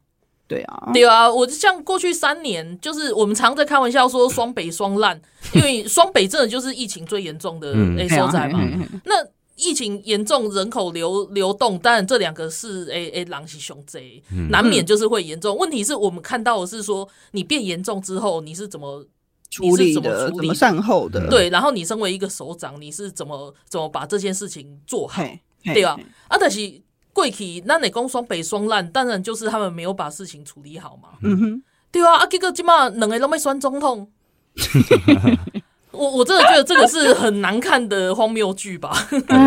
[0.47, 5.21] 对啊，对啊，我就像过去三年，就是我们常在开玩笑说双北双烂，
[5.55, 8.61] 因为双北真的就是疫情最严重的诶所在嘛。
[9.05, 9.15] 那
[9.57, 15.57] 疫情严重，人口流流动，当然这两个是诶诶狼是熊贼，难免就是会严重。
[15.57, 19.05] 问题是我们看到的是说，你变严重之后，你是怎么
[19.51, 20.31] 处理的？
[20.31, 21.29] 怎么善后的？
[21.29, 25.23] 对，然后你身为一个首长，你是怎么怎么把这件事情做好？
[25.63, 25.97] 对吧，
[26.29, 26.83] 啊，但是。
[27.17, 31.09] 贵体那你讲双北双烂，当然就是他们没有把事情处理好嘛。
[31.23, 34.07] 嗯哼，对啊，啊，结果今嘛两个都没选总统。
[35.93, 38.95] 我我真的觉得这个是很难看的荒谬剧吧。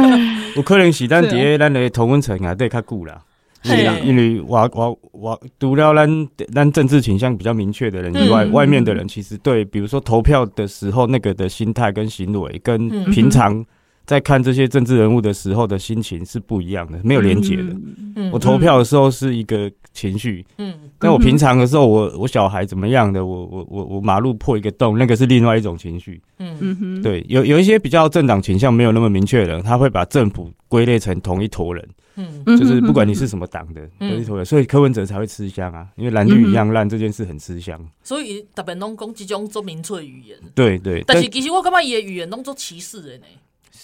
[0.58, 3.22] 有可能是咱在咱的同温层啊，对较久啦。
[3.62, 3.74] 是。
[3.86, 13.66] 啊，因为我我我除了咱咱政治倾向比较明确的人以外，外面的人其实对，比如说投票的时候那个的心态跟行为，跟平常。
[14.06, 17.66] 在看这些政治人物的时候的心情是不一样的，没有连结的。
[18.16, 26.20] 嗯、我投票的时候是一个情绪，嗯，但我平常的时候我，我我小孩怎么样的，我我我我马路破一个洞，那个是另外一种情绪。
[26.40, 26.58] 嗯。
[26.60, 31.88] 嗯，对，有有一些比较政党倾向没有那么明确的人，他会把政府归类成同一坨人。
[32.20, 37.80] 嗯，就是不管你是什么党的，都是投票，所以柯文哲才会吃香啊，因为蓝绿一样烂这件事很吃香。
[38.04, 40.38] 所以特别拢讲这种做民粹语言。
[40.54, 43.26] 对对，但是其实我感觉伊的语言拢做歧视的呢。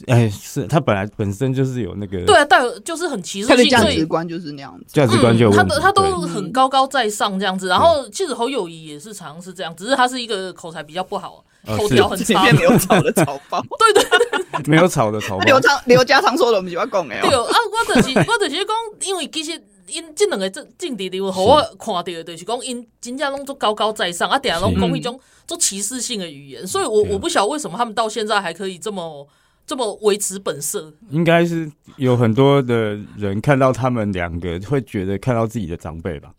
[0.07, 7.67] 哎，是他本来本身就是有那个，对啊，带有就是很歧视性，价值观就是那样子，价值观就他的他都很高高在上这样子。
[7.67, 13.61] 然后其实侯友谊也是常常是这样，只是他是一个口才比较不好，口条很差，没有草的草包。
[13.79, 15.43] 对对对，没有草的草包。
[15.45, 17.21] 刘长刘家常说的，我们喜欢讲哎。
[17.21, 19.51] 对啊，我就是我就是讲，因为其实
[19.87, 29.25] 因这两个政政治人物，我看到的就是讲因真正拢做高高在上，啊，点拢讲一种做歧视性的语言，所以我我不晓得为什么他们到现在还可以这么。
[29.65, 36.29] 这么维持本色，应该是有很多的人看到他们两个会觉得看到自己的长辈吧，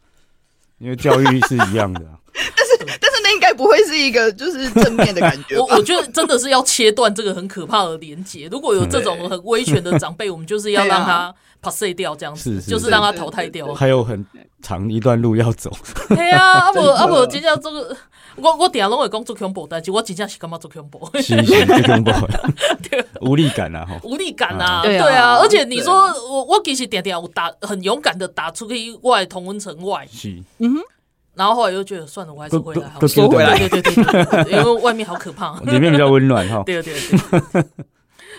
[0.79, 2.19] 因为教育是一样的、啊。
[2.57, 5.57] 但是，但是那应该不会是一个就是正面的感觉。
[5.59, 8.47] 我我觉得真的是要切断这个很可怕的连接。
[8.53, 13.75] 如果有这种很威权的长辈， 我们就是要让他 pass 掉，这样子是是是就是让他淘汰掉。
[13.75, 14.25] 还有很
[14.62, 15.71] 长一段路要走。
[16.09, 17.97] 对啊，阿伯阿伯，接下来这个。
[18.37, 21.11] 我我底下拢会讲做恐怖，但是我真正是干嘛做恐怖？
[21.23, 22.12] 是是做恐怖，
[23.23, 23.87] 无力感啊！
[23.87, 24.83] 哈，无力感啊！
[24.83, 25.95] 对啊，而且你说
[26.29, 30.29] 我我其实点点我打很勇敢的打出去外同温层外，是
[30.59, 30.81] 嗯哼，
[31.33, 36.63] 然后后来又觉得算了，我还是回来，好收回来，对对对对，因为外面好可怕，里面比较温暖哈。
[36.67, 37.65] 对对对，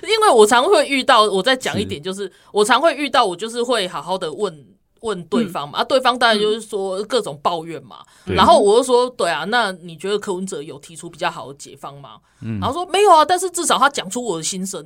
[0.03, 4.65] 因为我常会遇到，我再讲一点，就是我常会遇到，我就是会好好的问。
[5.01, 7.97] 问对方嘛，啊，对方当然就是说各种抱怨嘛。
[8.25, 12.17] 然后我就说，对啊，那你觉得柯文哲有提出比较好的解方吗？
[12.59, 14.81] 然后说没有啊，但是至少他讲出我的心声。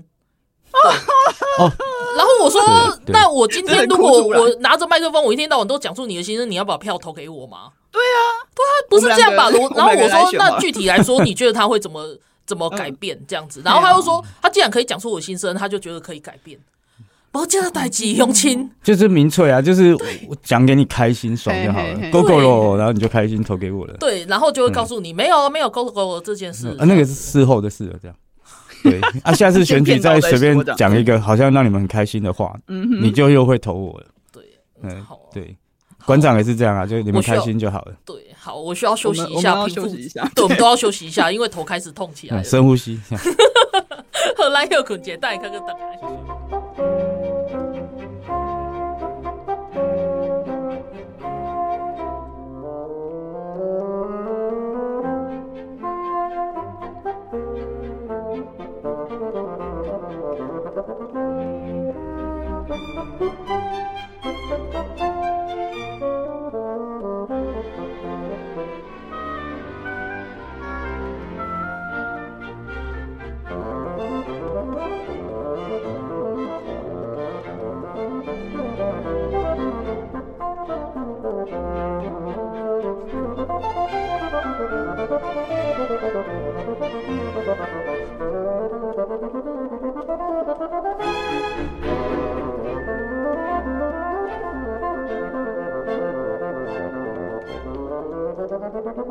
[2.18, 2.62] 然后我说，
[3.07, 7.72] 那我今天如果 我拿着麦克风，我一天到晚都讲出你的心声，你要把票投给我吗？
[7.89, 8.20] 对啊，
[8.53, 9.49] 对啊，不是这样吧？
[9.49, 12.05] 然后我说，那具体来说，你觉得他会怎么
[12.51, 13.61] 怎么改变这样子？
[13.63, 16.59] 然后他又说，他既然可以讲出我心声，他就觉得可以改变。
[17.31, 19.95] 我这样代志用亲，就是民粹啊，就是
[20.27, 23.95] 我讲给你开心爽就好了，够够了，然后你就开心投给我了。
[24.01, 26.67] 对，然后就会告诉你，没有没有够够这件事。
[26.77, 28.17] 啊，那个是事后的事了，这样。
[28.83, 34.07] 对啊，下次 选举再随便讲一个好像让你们很开心的话，你就又会投我了。
[34.33, 34.43] 对，
[34.83, 35.55] 嗯，对，
[36.05, 37.93] 馆长也是这样啊，就你们开心就好了。
[38.03, 40.27] 对，好，我需要休息一下，休息一下。
[40.33, 42.43] 对，我们都要休息一下，因为头开始痛起来了。
[42.49, 42.99] 深呼吸。
[44.35, 45.59] 后来又捆结，带你看个
[98.84, 99.01] 灯。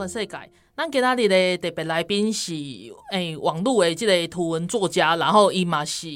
[0.00, 0.38] 全世界，
[0.74, 2.54] 咱今仔日的特别来宾是
[3.12, 6.08] 诶、欸，网络的这个图文作家，然后伊嘛是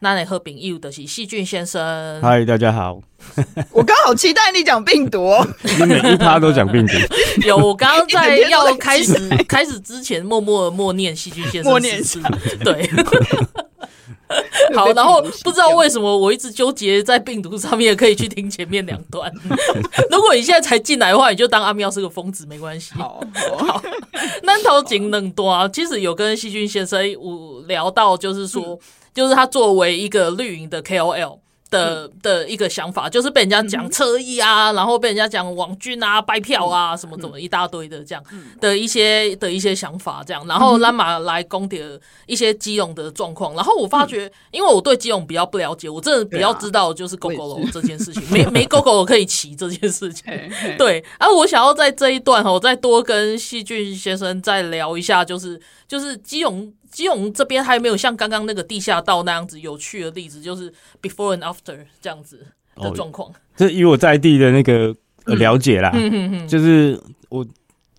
[0.00, 2.20] 咱的好朋友，就是细菌先生。
[2.20, 3.00] 嗨，大家好。
[3.70, 5.32] 我刚好期待你讲病毒，
[5.62, 6.94] 你每一趴都讲病毒。
[7.46, 9.14] 有，我刚刚在要 开始
[9.48, 12.20] 开始之前，默默默念细菌先生，默念是，
[12.64, 12.90] 对。
[14.74, 19.32] 好，然后不知道为什么我一直纠结在病毒上面，可以去听前面两段。
[20.10, 22.92] 如果你现在才进来的话，你就当阿喵是个疯子，没关系。
[22.94, 23.22] 好，
[23.58, 23.82] 好，
[24.42, 28.78] 那头颈冷多啊，其实有跟细菌先生我聊到，就是说，嗯、
[29.14, 31.38] 就是他作为一个绿营的 KOL。
[31.70, 38.24] 的的一个想法，就是被人家讲侧翼啊，然后被人家讲网军啊、掰票啊，什么怎么一大堆的这样
[38.60, 41.86] 的一些的一些想法，这样，然后拉马来攻点
[42.26, 50.24] 一些基隆的状况，然后我发觉，因为我对基隆比较不了解，我真的比较知道就是狗狗龙这件事情，没没狗狗可以骑这件事情，
[50.78, 56.72] 对，啊，我想要在这一段我再多跟细菌先生再聊一下，就是就是基隆。
[56.90, 60.72] 基隆这边还没有像刚刚那个地下道那样子有趣的例子，就是
[61.02, 63.32] before and after 这样子的状况。
[63.56, 67.46] 这、哦、以我在地的那个了解啦，嗯嗯嗯、就是我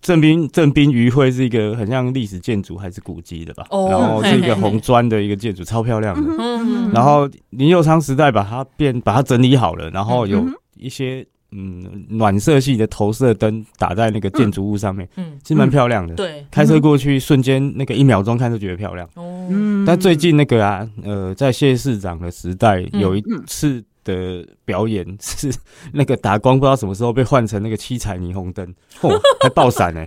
[0.00, 6.22] 正滨正滨渔会是一个很像历史建筑还是古迹的吧，哦、然后是一个红砖的一个建筑，超漂亮的。
[6.32, 10.44] 嗯嗯嗯、然后林佑昌时代把它变把它整理好了，然后有
[10.76, 11.26] 一些。
[11.52, 16.14] 嗯，暖色系的投射灯打在那个建筑物上面，嗯，其实蛮漂亮的。
[16.14, 19.08] 对，开车过去瞬间那个一秒钟看都觉得漂亮。
[19.14, 19.48] 哦，
[19.86, 25.52] 但最近那个啊，呃，在谢市长的时代，有一次的表演 是
[25.92, 28.66] 那个打光，不知道什么时候被换成那个七彩霓虹灯，
[29.00, 30.06] 哦，还爆闪呢，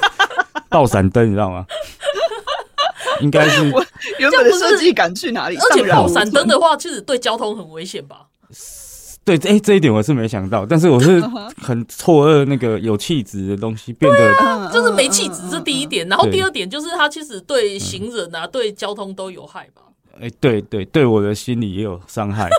[0.70, 1.66] 爆闪灯你知道吗？
[3.20, 3.62] 应该是
[4.18, 5.56] 原本的设计感去哪里？
[5.56, 8.26] 而且爆闪灯的话，其实对交通很危险吧？
[9.24, 11.20] 对，哎、欸，这一点我是没想到，但是我是
[11.62, 16.08] 很错愕，那个有气质的东西变得、啊、就是没气质，这第一点。
[16.08, 19.82] 然后第二点就是它其实对行人啊、对交通都有害吧？
[20.14, 22.50] 哎、欸，对对对，我的心理也有伤害。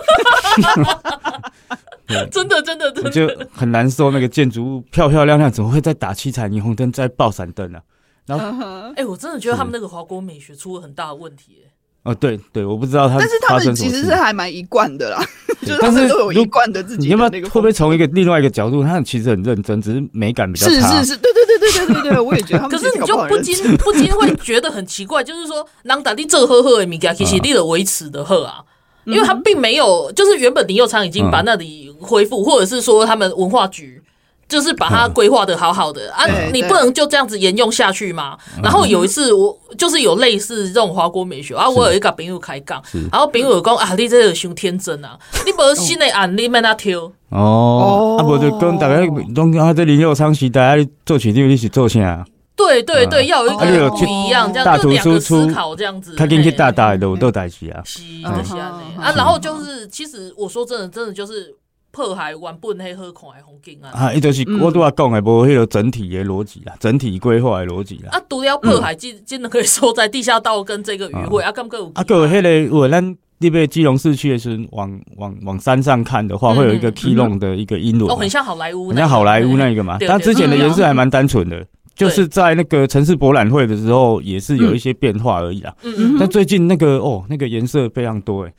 [2.30, 4.10] 真的真的真的，就很难受。
[4.10, 7.80] 那个建筑物漂漂亮亮，怎么会在打七彩霓虹灯，在爆闪灯呢？
[8.26, 8.44] 然后，
[8.90, 11.70] 哎、欸，我真的觉得他们那个华国美学出了很大的问题、欸。
[12.04, 15.24] 哦，对对，我不知道他，但是他们其实是还蛮一贯的啦，
[15.64, 17.06] 就是他们都有一贯的自己。
[17.06, 20.72] 你要不要会不会从一个另外一个角度，他们其实很认真，只是美感比较差。
[20.72, 22.70] 是是是，对对对对对对对，我也觉得他们。
[22.70, 28.62] 可是你就不禁不禁会觉得很奇怪，就是说，人家你做好好的米加，其实你的维持的呵啊，
[29.06, 34.02] 因为他并没有，就是原本林佑昌已经把那里恢复，或者是说他们文化局。
[34.48, 36.12] 就是把它规划的好好的。
[36.12, 38.36] 啊，你不能就这样子沿用下去吗？
[38.62, 49.00] 然后有一次我就是有类似这种华国美学啊，我有一个朋友开杠，然后朋友讲啊，你这个太天真啊，你不新的案你免他挑哦，啊不就跟大家
[49.34, 52.24] 拢啊这林右昌时代啊做起你是做啥？
[52.56, 58.00] 对对对，要有一个不一样，这样就两个思考这样子，他给你大大的我都带起啊，是
[58.44, 61.54] 是啊，啊然后就是其实我说真的真的就是。
[61.94, 63.88] 破坏原本迄好看的风景啊！
[63.94, 68.10] 啊，伊就是我拄啊讲的，无迄个整体的逻辑啦，整体规划的逻辑啦。
[68.10, 79.96] 啊，除了破坏，真真的可以收在地下道跟这个渔会啊，敢有啊，个有迄个，如果咱你被基隆市区的时候，往往往山上看的话，会有一个 K 龙的一个英轮，哦，很像好莱坞，很像好莱坞那个嘛。
[80.00, 81.64] 但之前的颜色还蛮单纯的，
[81.94, 85.72] 就是在那个城市博览会的时候，也是有一些变化而已啦。
[85.84, 86.16] 嗯嗯。
[86.18, 88.52] 但最近那个哦，那个颜色非常多诶。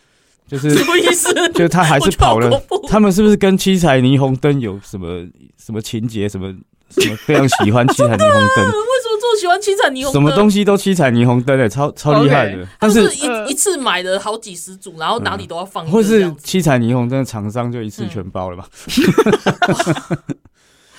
[0.47, 1.33] 就是什么意思？
[1.53, 2.61] 就是他还是跑了。
[2.87, 5.25] 他们是不是跟七彩霓虹灯有什么
[5.57, 6.29] 什么情节？
[6.29, 6.53] 什么
[6.89, 8.17] 什么非常喜欢七彩霓虹
[8.55, 8.65] 灯？
[8.65, 8.71] 为
[9.01, 10.11] 什么这么喜欢七彩霓虹灯？
[10.13, 12.65] 什么东西都七彩霓虹灯诶，超超厉害的。
[12.79, 15.85] 但是一一次买了好几十组，然后哪里都要放。
[15.87, 18.67] 或是七彩霓虹灯的厂商就一次全包了吧？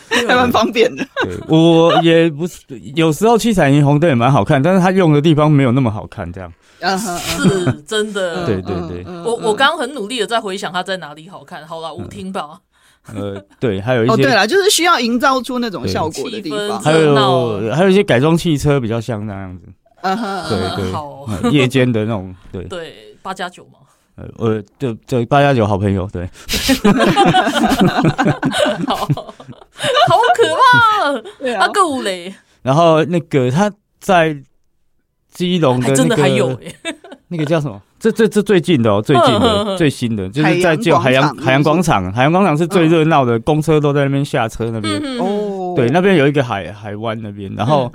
[0.26, 1.06] 还蛮方便的。
[1.22, 2.62] 对，我也不是，
[2.94, 6.52] 有时候七彩霓虹灯也蛮好看，但是它用的地方没有那么好看，这样。
[6.78, 11.66] 是真的，对对对，我我刚刚很努力的在回想它在哪里好看。
[11.66, 12.60] 好了，舞厅吧。
[13.14, 16.80] 呃，对，还有一些，哦，对了，就是需要营造出那种效果的地方。
[16.80, 19.64] 还有还有一些改装汽车比较像那样子。
[20.02, 23.78] 嗯哼，对对，夜间的那种，对对，八加九嘛。
[24.16, 26.26] 呃，我就就八加九好朋友，对。
[28.86, 29.06] 好，好
[30.34, 30.64] 可怕，
[31.60, 32.34] 啊，够嘞。
[32.62, 34.36] 然后那个他在。
[35.28, 36.58] 基隆的那个，
[37.28, 37.78] 那个叫什么？
[38.00, 42.10] 这这这最近的哦，最近的最新的，就是在旧海洋海洋广场。
[42.10, 44.98] 海洋广场是最热闹的，公车都在那边下车那边。
[45.18, 45.45] 哦，
[45.76, 47.90] 对，那边有一个海海湾那边，然后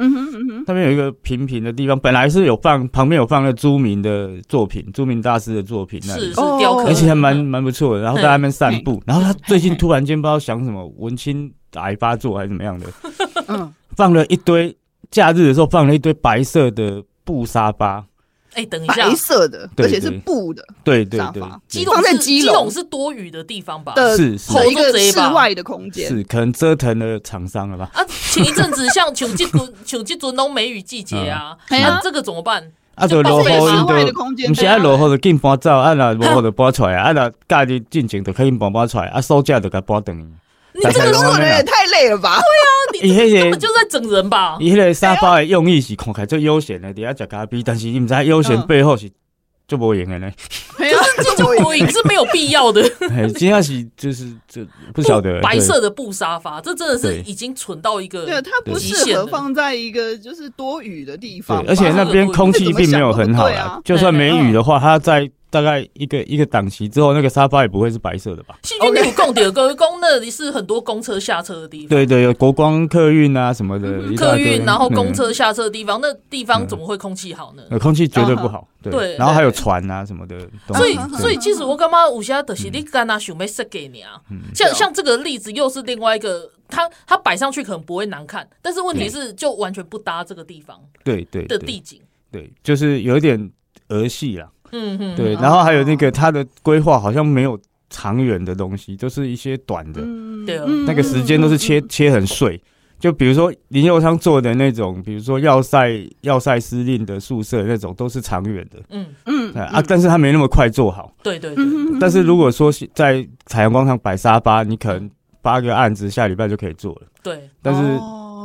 [0.68, 8.04] 那边有一个平平的地方，本来是有放旁边有放了朱明的作品，朱明大师的作品那里，是雕刻，而且还蛮蛮不错的。
[8.04, 12.88] 然后在那边散步，然后他最近突然间不知道想什么，文青癌发作还是怎么样的，
[13.50, 14.76] 嗯，放了一堆
[15.10, 17.04] 假日的时候放了一堆白色的。
[17.24, 18.04] 布沙发，
[18.54, 21.42] 哎，等一下，白色的，而且是布的，对对对。
[21.68, 23.94] 基隆在基隆是多余的地方吧？
[24.18, 27.90] 是是一个室外的空间，是可能折腾了厂商了吧？
[27.94, 32.72] 啊，前一阵子像秋季春秋季春冬梅雨季节啊，那这个怎么办？
[32.96, 40.16] 啊，就落雨的空间，不是爱落雨就紧搬走，啊那落雨就搬出来，啊那家里进前就可以搬搬出来，啊收假就给搬等。
[40.74, 42.38] 你这个做人也太累了吧？
[42.38, 42.72] 对啊，
[43.02, 44.58] 你那些就在整人吧？
[44.60, 49.10] 伊迄个沙发的用意是看起来最悠闲的，底下食咖啡，但是你唔知悠闲背后是
[49.68, 50.32] 就无用的呢。
[50.78, 52.82] 就是这种无用是没有必要的。
[53.10, 63.80] 哎，今天是就是这不晓得白色的布沙发，这真的是已经蠢到一个，对，它不适合放在一个就是多雨的地方，而且那边空气并没有很好啊。
[63.86, 65.30] 就算没雨的话，它在。
[65.52, 68.58] 大概一个一个档期之后，那个沙发也不会是白色的吧？
[68.64, 71.90] 细菌有供的，各位公那里是很多公车下车的地方。
[71.90, 77.78] 对对，有国光客运啊什么的，客运然后公车下车的地方，那地方怎么会空气好呢？
[77.80, 78.68] 空气绝对不好。
[78.82, 80.40] 对，然后还有船啊什么的。
[80.74, 84.20] 所以所以其实我刚刚有些的是你干那想没设给你啊。
[84.56, 90.80] 像像这个例子又是另外一个，它它摆上去可能不会难看，但是问题是就完全不搭这个地方。
[91.04, 92.00] 对对的地景。
[92.32, 93.52] 对，就是有一点
[93.90, 94.50] 儿戏啦。
[94.72, 97.60] 嗯嗯，对，然后还有那个它的规划好像没有
[97.90, 100.02] 长远的东西，就是一些短的，
[100.46, 102.62] 对，那个时间都是切切很碎。
[103.00, 105.90] 就比如说林佑昌做的那种，比如说要塞
[106.22, 108.80] 要塞司令的宿舍那种，都是长远的。
[108.90, 111.12] 嗯嗯啊，但是他没那么快做好。
[111.24, 111.66] 对对对。
[112.00, 115.10] 但是如果说在海洋广场摆沙发，你可能
[115.42, 117.02] 八个案子下礼拜就可以做了。
[117.24, 118.00] 对，但是。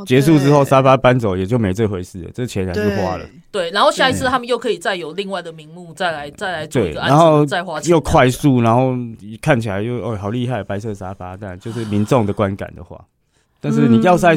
[0.05, 3.25] 结束之后，沙发搬走也就没这回事了，这钱还是花了。
[3.51, 8.93] 对，然后下一次他们又可以再有另外的名目再来再来做一个案子，然后再花钱，又快速，然后
[9.41, 13.03] 看起来又哦好厉害，白色沙发，但就是民众的观感的话，
[13.59, 14.35] 但是你要塞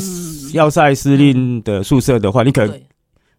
[0.55, 2.81] 要塞司令的宿舍的话，你可能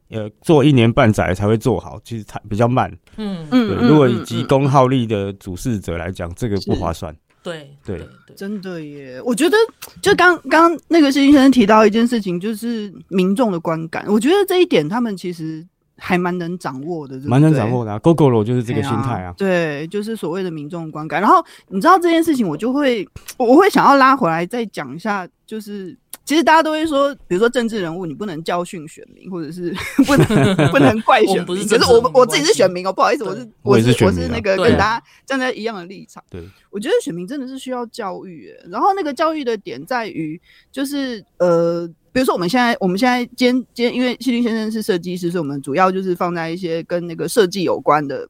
[0.10, 2.92] 呃做一年半载才会做好，其实它比较慢。
[3.18, 3.48] 嗯。
[3.52, 7.16] 嗯，如果以急功好利的主事者来讲，这个不划算。
[7.44, 9.22] 对对对，真的耶！
[9.26, 9.58] 我觉得
[10.02, 14.06] 就刚刚那个谢先生提到一件事情，就是民众的观感。
[14.08, 15.66] 我觉得这一点他们其实
[15.98, 18.00] 还蛮能掌握的，蛮能掌握的。
[18.00, 21.20] Gogoro 就是这个心态啊，对，就是所谓的民众观感。
[21.20, 29.74] 然后你知道这件事情，我就会我会想要拉回来再讲一下，就是其实大家都会说，比如说政治人物，你不能教训选民，或者是
[30.06, 31.68] 不能 不能怪选民。
[31.68, 36.24] 是可是我我自己是选民哦，不好意思，我是我是我是那个跟大家站在一样的立场。
[36.30, 40.40] 对，我觉得选民真的是需要教育，然后那个教育的点在于，
[40.72, 48.28] 就是呃，比如说我们现在我们现在今天今天，因为希林先生是设计师，所以我们主要就是放在一些跟那个设计有关的。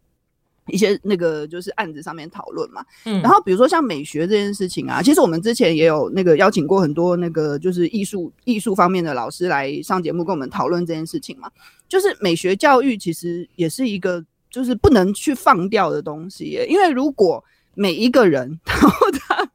[0.71, 11.49] 一些那个就是案子上面讨论嘛，嗯，然后比如说像美学这件事情啊，其实我们之前也有那个邀请过很多那个就是艺术艺术方面的老师来上节目跟我们讨论这件事情嘛，
[11.87, 17.43] 就是美学教育其实也是一个就是不能去放掉的东西耶，因为如果
[17.73, 19.49] 每一个人 然后他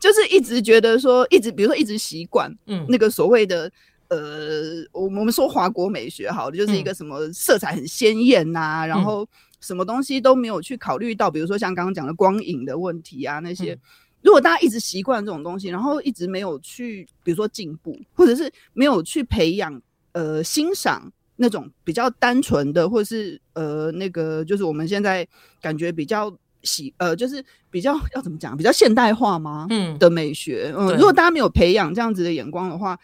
[0.00, 2.84] 就是一直觉得说一直比如说一直习惯嗯。
[2.88, 3.70] 那个所谓的
[4.10, 9.26] 呃我我们说华国美学好的就是一个什么色彩很鲜艳呐，然后。
[9.62, 13.78] 什么东西都没有去考虑到，比如说像刚刚讲的光影的问题啊，那些，
[14.22, 19.78] 如果大家一直习惯这种东西，然后一直没有去，比如说进步，或者是没有去培养
[20.12, 25.28] 呃欣赏那种比较单纯的，或者是呃那个就是我们现在
[25.60, 29.66] 感觉比较喜呃就是比较要怎么讲，比较现代化吗？
[29.68, 32.98] 嗯，的美学，嗯，如果大家没有培养这样子的眼光的话，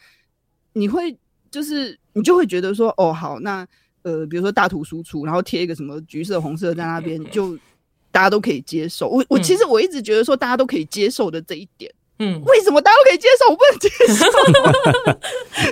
[0.76, 1.16] 你会
[1.50, 3.66] 就是你就会觉得说，哦，好，那。
[4.02, 7.58] 呃，比如说大图输出，然后贴一个什么橘色、红色在那边，就
[8.12, 9.08] 大家都可以接受。
[9.08, 14.24] 我我其实我一直觉得说大家都可以接受的这一点，嗯，为什么大家都可以接受，我不能接受？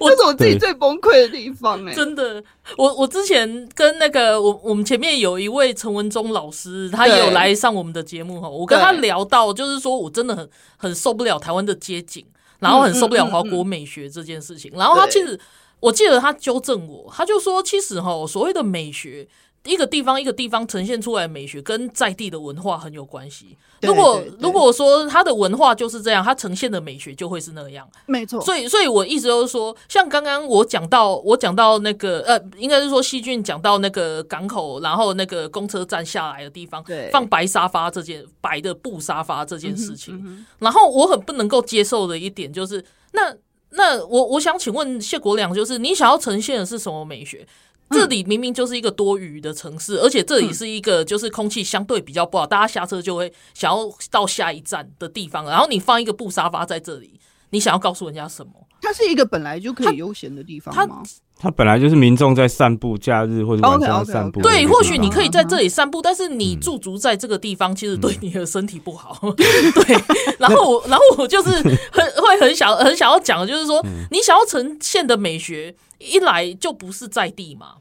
[0.10, 1.94] 这是我自己最崩溃的地方哎、欸！
[1.94, 2.42] 真的，
[2.76, 8.48] 我我之前跟那个我我们前面有一位陈文忠老师，他也有来上我们的节目哈。
[8.48, 12.26] 我跟他聊到，就是说我真的很很受不了台湾的街景，
[12.64, 14.72] 然后很受不了华国美学这件事情。
[14.74, 15.38] 然后他其实。
[15.80, 19.28] 我记得他纠正我，他就说，其实哈，所谓的美学，
[19.64, 23.56] 一个地方一个地方呈现出来的美学，跟在地的文化很有关系。
[23.80, 27.88] 如果如果说它的文化就是这样，它呈现的美学就会是那样。
[28.06, 28.40] 没错。
[28.40, 43.34] 所以，所以我一直都是说，像刚刚我讲到，我讲到那个呃，应该是说希俊讲到那个港口，然后那个公车站下来的地方，对，放白沙发这件白的布沙发这件事情，嗯嗯、然后我很不能够接受的一点就是那。
[43.76, 47.44] 那我我想请问谢国良，就是你想要呈现的是什么美学？
[47.90, 57.20] 这里明明就是一个多雨的城市，而且这里是一个就是空气相对比较不好，大家下车就会想要到下一站的地方，然后你放一个布沙发在这里，
[57.50, 58.52] 你想要告诉人家什么？
[58.80, 61.02] 它是一个本来就可以悠闲的地方吗？
[61.36, 64.40] 它本来就是民众在散步，假日或者晚上散步。
[64.40, 69.18] 对，或许你可以在这里散步，但是你驻足在这个地方，其实对你的身体不好。
[69.36, 69.96] 对，
[70.38, 75.74] 然后我，然后我就是很会很想很想要讲的，就是说，你想要呈现的美学，
[76.04, 77.74] 一来就不是在地嘛。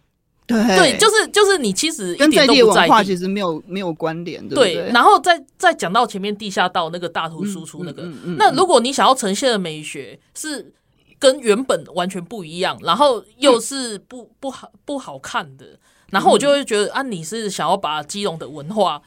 [0.46, 4.92] 对，对，就是就是你其实一点都不在地，文化其实没有没有关联，对，对。
[4.92, 8.04] 然后再再讲到前面地下道那个大图输出那个，
[8.38, 10.74] 那如果你想要呈现的美学是。
[11.20, 15.80] 跟原本完全不一样，然后又是不不好不好看的，
[16.12, 19.02] 然后我就会觉得啊，你是想要把基隆的文化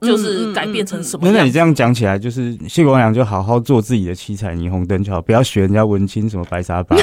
[0.00, 1.34] 就是改变成什么样？
[1.34, 6.94] 那你这样讲起来，就是谢国良就好好做自己的七彩霓虹灯就好，不要学人家文青什么白沙发。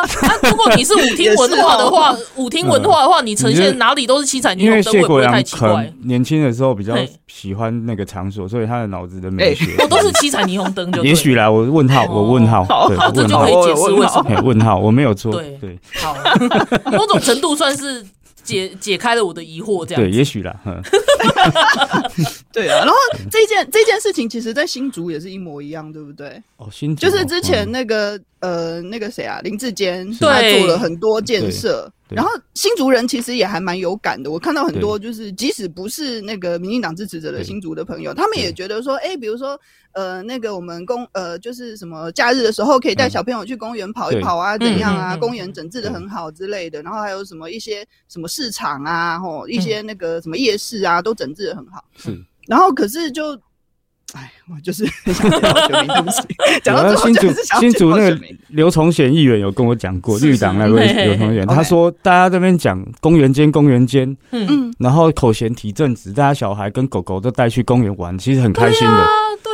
[0.00, 5.92] 啊，那如果你是舞厅 文化的话，舞厅文化的话，你呈现哪里都是七彩霓虹灯，会不会太奇怪？
[6.04, 6.96] 年轻的时候比较
[7.26, 10.90] 喜欢那个场所，所以他的脑子的美学，我都是七彩霓虹灯。
[10.92, 15.32] 就也许啦，我问号，我问号，好，这就可以解释为什么问号，我没有错。
[15.32, 16.16] 对对，好，
[16.90, 18.06] 某种程度算是。
[18.44, 20.56] 解解开了我的疑惑，这样对，也许啦。
[22.50, 22.94] 对啊，然后
[23.30, 26.42] 这件这件事情，其实在新竹也是一模一样，对不对？
[26.58, 31.90] 哦，新竹就是之前那个、嗯、呃那个谁啊，林志坚，他做了很多建设。
[32.08, 39.56] 然后新竹人其实也还蛮有感的，我看到很多就是即使不是那个民进党支持者的新竹的朋友，他们也觉得说，哎，比如说
[39.92, 51.84] 呃那个我们公呃就是什么假日的时候可以带小朋友去公园跑一跑啊，怎样啊，公园整治的很好之类的，然后还有什么一些什么市场啊，吼一些那个什么夜市啊，都整治的很好。
[51.96, 53.38] 是，然后可是就。
[54.14, 55.12] 哎，我就是很
[56.10, 56.24] 想
[56.64, 57.28] 讲到新竹，
[57.60, 69.06] 新竹那个刘崇贤议员有跟我讲过，绿党那位刘崇贤，他说大家这边讲公园间，公园间，嗯，然后口嫌体正直，大家小孩跟狗狗都带去公园玩，其实很开心的。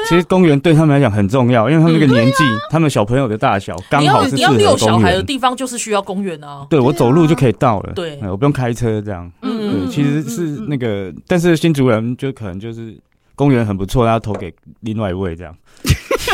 [0.08, 4.60] 其实公园对他们来讲很重要，因为他们那个年纪，他们小朋友的大小刚好是适合公园。
[4.60, 6.64] 你要遛小孩的地方就是需要公园啊。
[6.70, 9.28] 对，我走路就可以到了，对，我不用开车这样。
[9.42, 12.96] 嗯，对，其实是那个，但是新竹人就可能就是。
[13.34, 15.56] 公园很不错，要投给另外一位这样。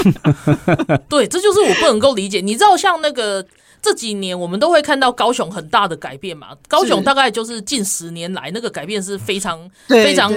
[1.08, 2.40] 对，这就是我不能够理解。
[2.40, 3.44] 你知道，像那个
[3.82, 6.48] 这几年，我们都会看到高雄很大的改变嘛？
[6.68, 10.32] 高雄大概就是近十年来那个改变是非常非常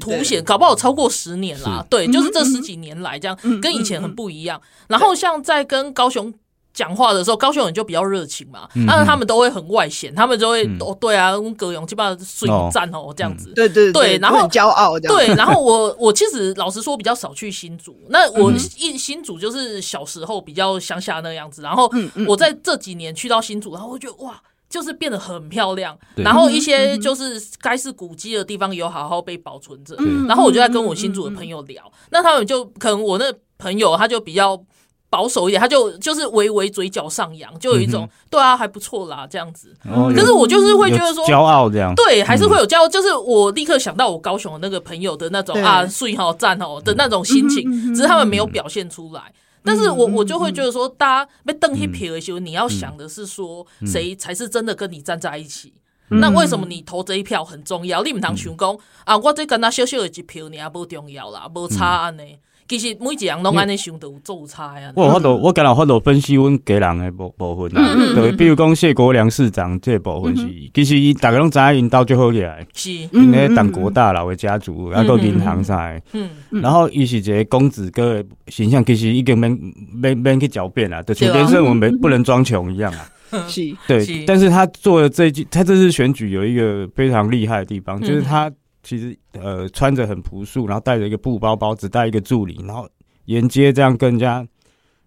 [0.00, 1.84] 凸显，搞不好超过十年啦。
[1.88, 4.60] 对，就是这十几年来这样，跟以前很不一样。
[4.88, 6.32] 然后像在跟高雄
[6.76, 21.90] 讲话的时候，高雄人就比较热情嘛，但是他们都会很外显，他们就会哦，对啊，葛勇基本上水战哦这样子，对对对，然后很骄傲这样，对，然后我我其实老实说比较少去新竹，那我一新竹就是小时候比较乡下那样子，然后
[22.28, 24.40] 我在这几年去到新竹，然后我觉得哇。
[24.68, 29.96] 就是变得很漂亮，然后一些就是该是古迹的地方有好好被保存着，
[30.26, 34.60] 然后我就在跟我新竹的朋友聊，那他们就可能我那朋友他就比较
[35.08, 39.74] 保守一点，他就就是微微嘴角上扬，就有一种对啊还不错啦这样子，
[40.14, 49.32] 可是我就是会觉得说骄傲这样，对，还是会有骄傲，就是我立刻想到我高雄的那个朋友的那种啊睡好赞哦的那种心情，只是他们没有表现出来。
[49.62, 55.72] 但是我我就会觉得说，大家被瞪一撇的时候，你要想的是说，谁才是真的跟你站在一起？
[56.08, 58.00] 那为什么你投这一票很重要？
[58.04, 62.22] 你唔通想讲啊，我这跟他小小的一票，你也不重要啦，无差安呢。
[62.68, 64.92] 其实每一样拢安尼想都有做差呀。
[64.96, 79.56] 我我都我刚好我都分析阮家人的部部分啊，对，比如讲谢国梁市长这部分是，其实伊大家拢知影因兜最好起来，是，因为党国大佬的家族，还有银行啥的，嗯，然后伊是一个公子哥的形象，其实已经免
[79.94, 83.06] 免免去狡辩了，就像连胜文没不能装穷一样啊，
[83.46, 88.50] 是，对，但是他做的这句，他这次选举有一个非常厉害的地方，就是他。
[88.86, 92.88] 其实呃，穿着很朴素，然后带着一个布包包，只带一个助理，然后
[93.24, 94.46] 沿街这样跟人家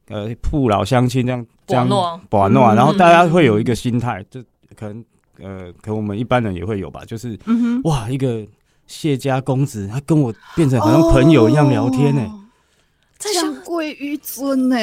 [0.09, 1.87] 呃父老乡亲这样这样
[2.29, 4.41] 玩弄，然后大家会有一个心态，就
[4.75, 5.05] 可能
[5.39, 7.39] 呃，可能我们一般人也会有吧，就是、
[7.85, 8.45] 哇，一个
[8.85, 14.75] 谢家公子，他跟我变成好像朋友一样聊天呢、欸，降贵于尊呢，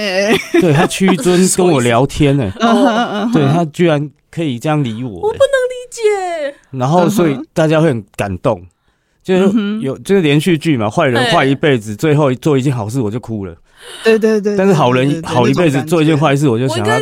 [0.55, 8.67] 对他屈尊 跟我聊天呢、欸，哦、对他居然可以这样理我、欸，我不能理解，然后所以大家会很感动。
[9.27, 13.53] 就是有就是连续剧嘛，坏人坏一辈子，最后做一件好事我就哭了。
[14.05, 14.57] 对对对。
[14.57, 16.97] 但是好人好一辈子做一件坏事，我就想要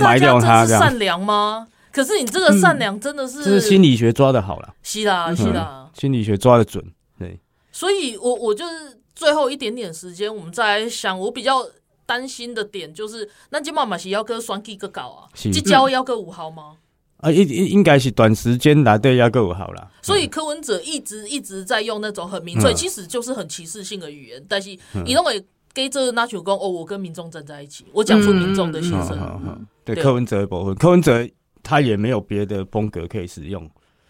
[0.00, 0.64] 埋掉他。
[0.64, 1.68] 这样善良吗？
[1.92, 4.74] 可是你这个善良真的是，这是心理学抓的好了。
[4.82, 6.82] 是啦是啦，心理学抓的准。
[7.18, 7.38] 对。
[7.70, 11.62] 所以我我就是最后一点点时间，我们再来想，我比较
[12.06, 16.76] 担心的点就是，那今妈妈是要跟双 K 个搞啊，这交要个五号吗？
[17.18, 19.90] 啊，应应应该是短时间来对要够好了。
[20.02, 24.44] 所以柯文哲一直一直在用那种很民粹，其实就是很歧视性的语言。
[24.48, 24.68] 但是
[25.04, 25.44] 你认为
[25.74, 29.66] 给这拿球工哦，我跟民众站在一起，我讲出民众的心声。
[29.84, 31.28] 对柯文哲的部分，柯文哲
[31.62, 33.68] 他也没有别的风格可以使用。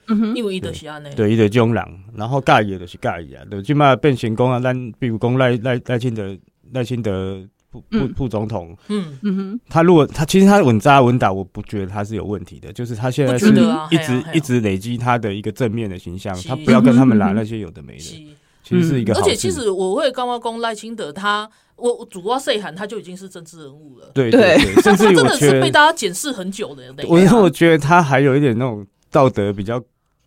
[0.08, 1.08] 嗯哼，因为伊就是安尼。
[1.14, 1.84] 对，伊就种人，
[2.14, 6.36] 然后介意就是介意啊，就起码变成讲啊，咱比如讲赖赖赖清德
[6.72, 7.42] 赖清德。
[7.70, 9.18] 副副副总统，嗯。
[9.22, 13.48] 嗯哼，他如果他其实他稳扎稳打，我不觉得他是有问题的，就是他现在是
[13.90, 18.26] 一直一直累积他的一个正面的形象，他不要跟他们拿那些有的没的，
[18.62, 19.14] 其实是一个。
[19.14, 26.94] 而且其实我会刚刚讲赖清德，他我主要细喊他就已经是政治人物了，对对， 甚至真的是被大家检视很久的。
[27.06, 29.82] 我我觉得他还有一点那种道德比较。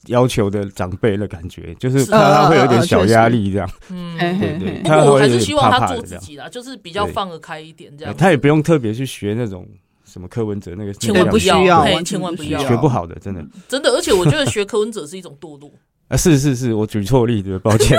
[0.07, 3.69] 要求的长辈的感觉，就是怕他会有点小压力这样。
[3.89, 4.81] 嗯，对对。
[4.83, 8.15] 不过我还是希望他做自己啦，就是比较放得开一点这样。
[8.15, 9.67] 他也不用特别去学那种
[10.03, 13.45] 什么柯文哲那个，千万不需要，千万不要，学不好的，真的。
[13.67, 15.71] 真的，而且我觉得学柯文哲是一种堕落。
[16.11, 17.97] 啊，是是是，我举错例子，抱歉。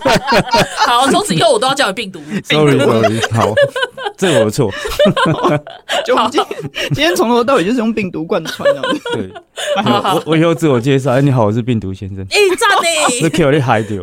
[0.86, 2.18] 好，从此以后我都要叫你病毒。
[2.44, 3.52] Sorry Sorry，好，
[4.16, 4.72] 这我的错。
[6.06, 8.80] 就今天今天从头到尾就是用病毒贯穿的。
[9.12, 9.30] 对，
[9.84, 12.24] 我我以后自我介绍，哎，你好，我是病毒先生。
[12.30, 13.20] 哎，赞呢。
[13.20, 14.02] 是 Q 你嗨掉。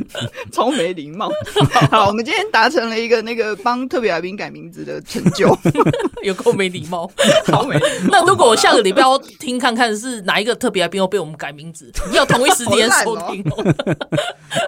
[0.52, 1.30] 超没礼貌。
[1.90, 5.56] 好，我们今天达成了一个那个帮特别来宾改名字的成就，
[6.22, 7.10] 有够没礼貌。
[7.52, 7.78] 好没。
[8.10, 13.44] 那如果我下个礼拜要听看看是哪一个特别来宾要被我们改名字，你要同一时间收听。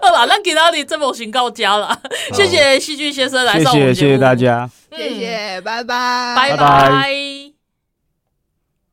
[0.01, 1.99] 好了，那给到你这么行告家了。
[2.33, 7.54] 谢谢戏剧先生来上我们节目，谢谢大家，谢谢，拜拜，拜拜。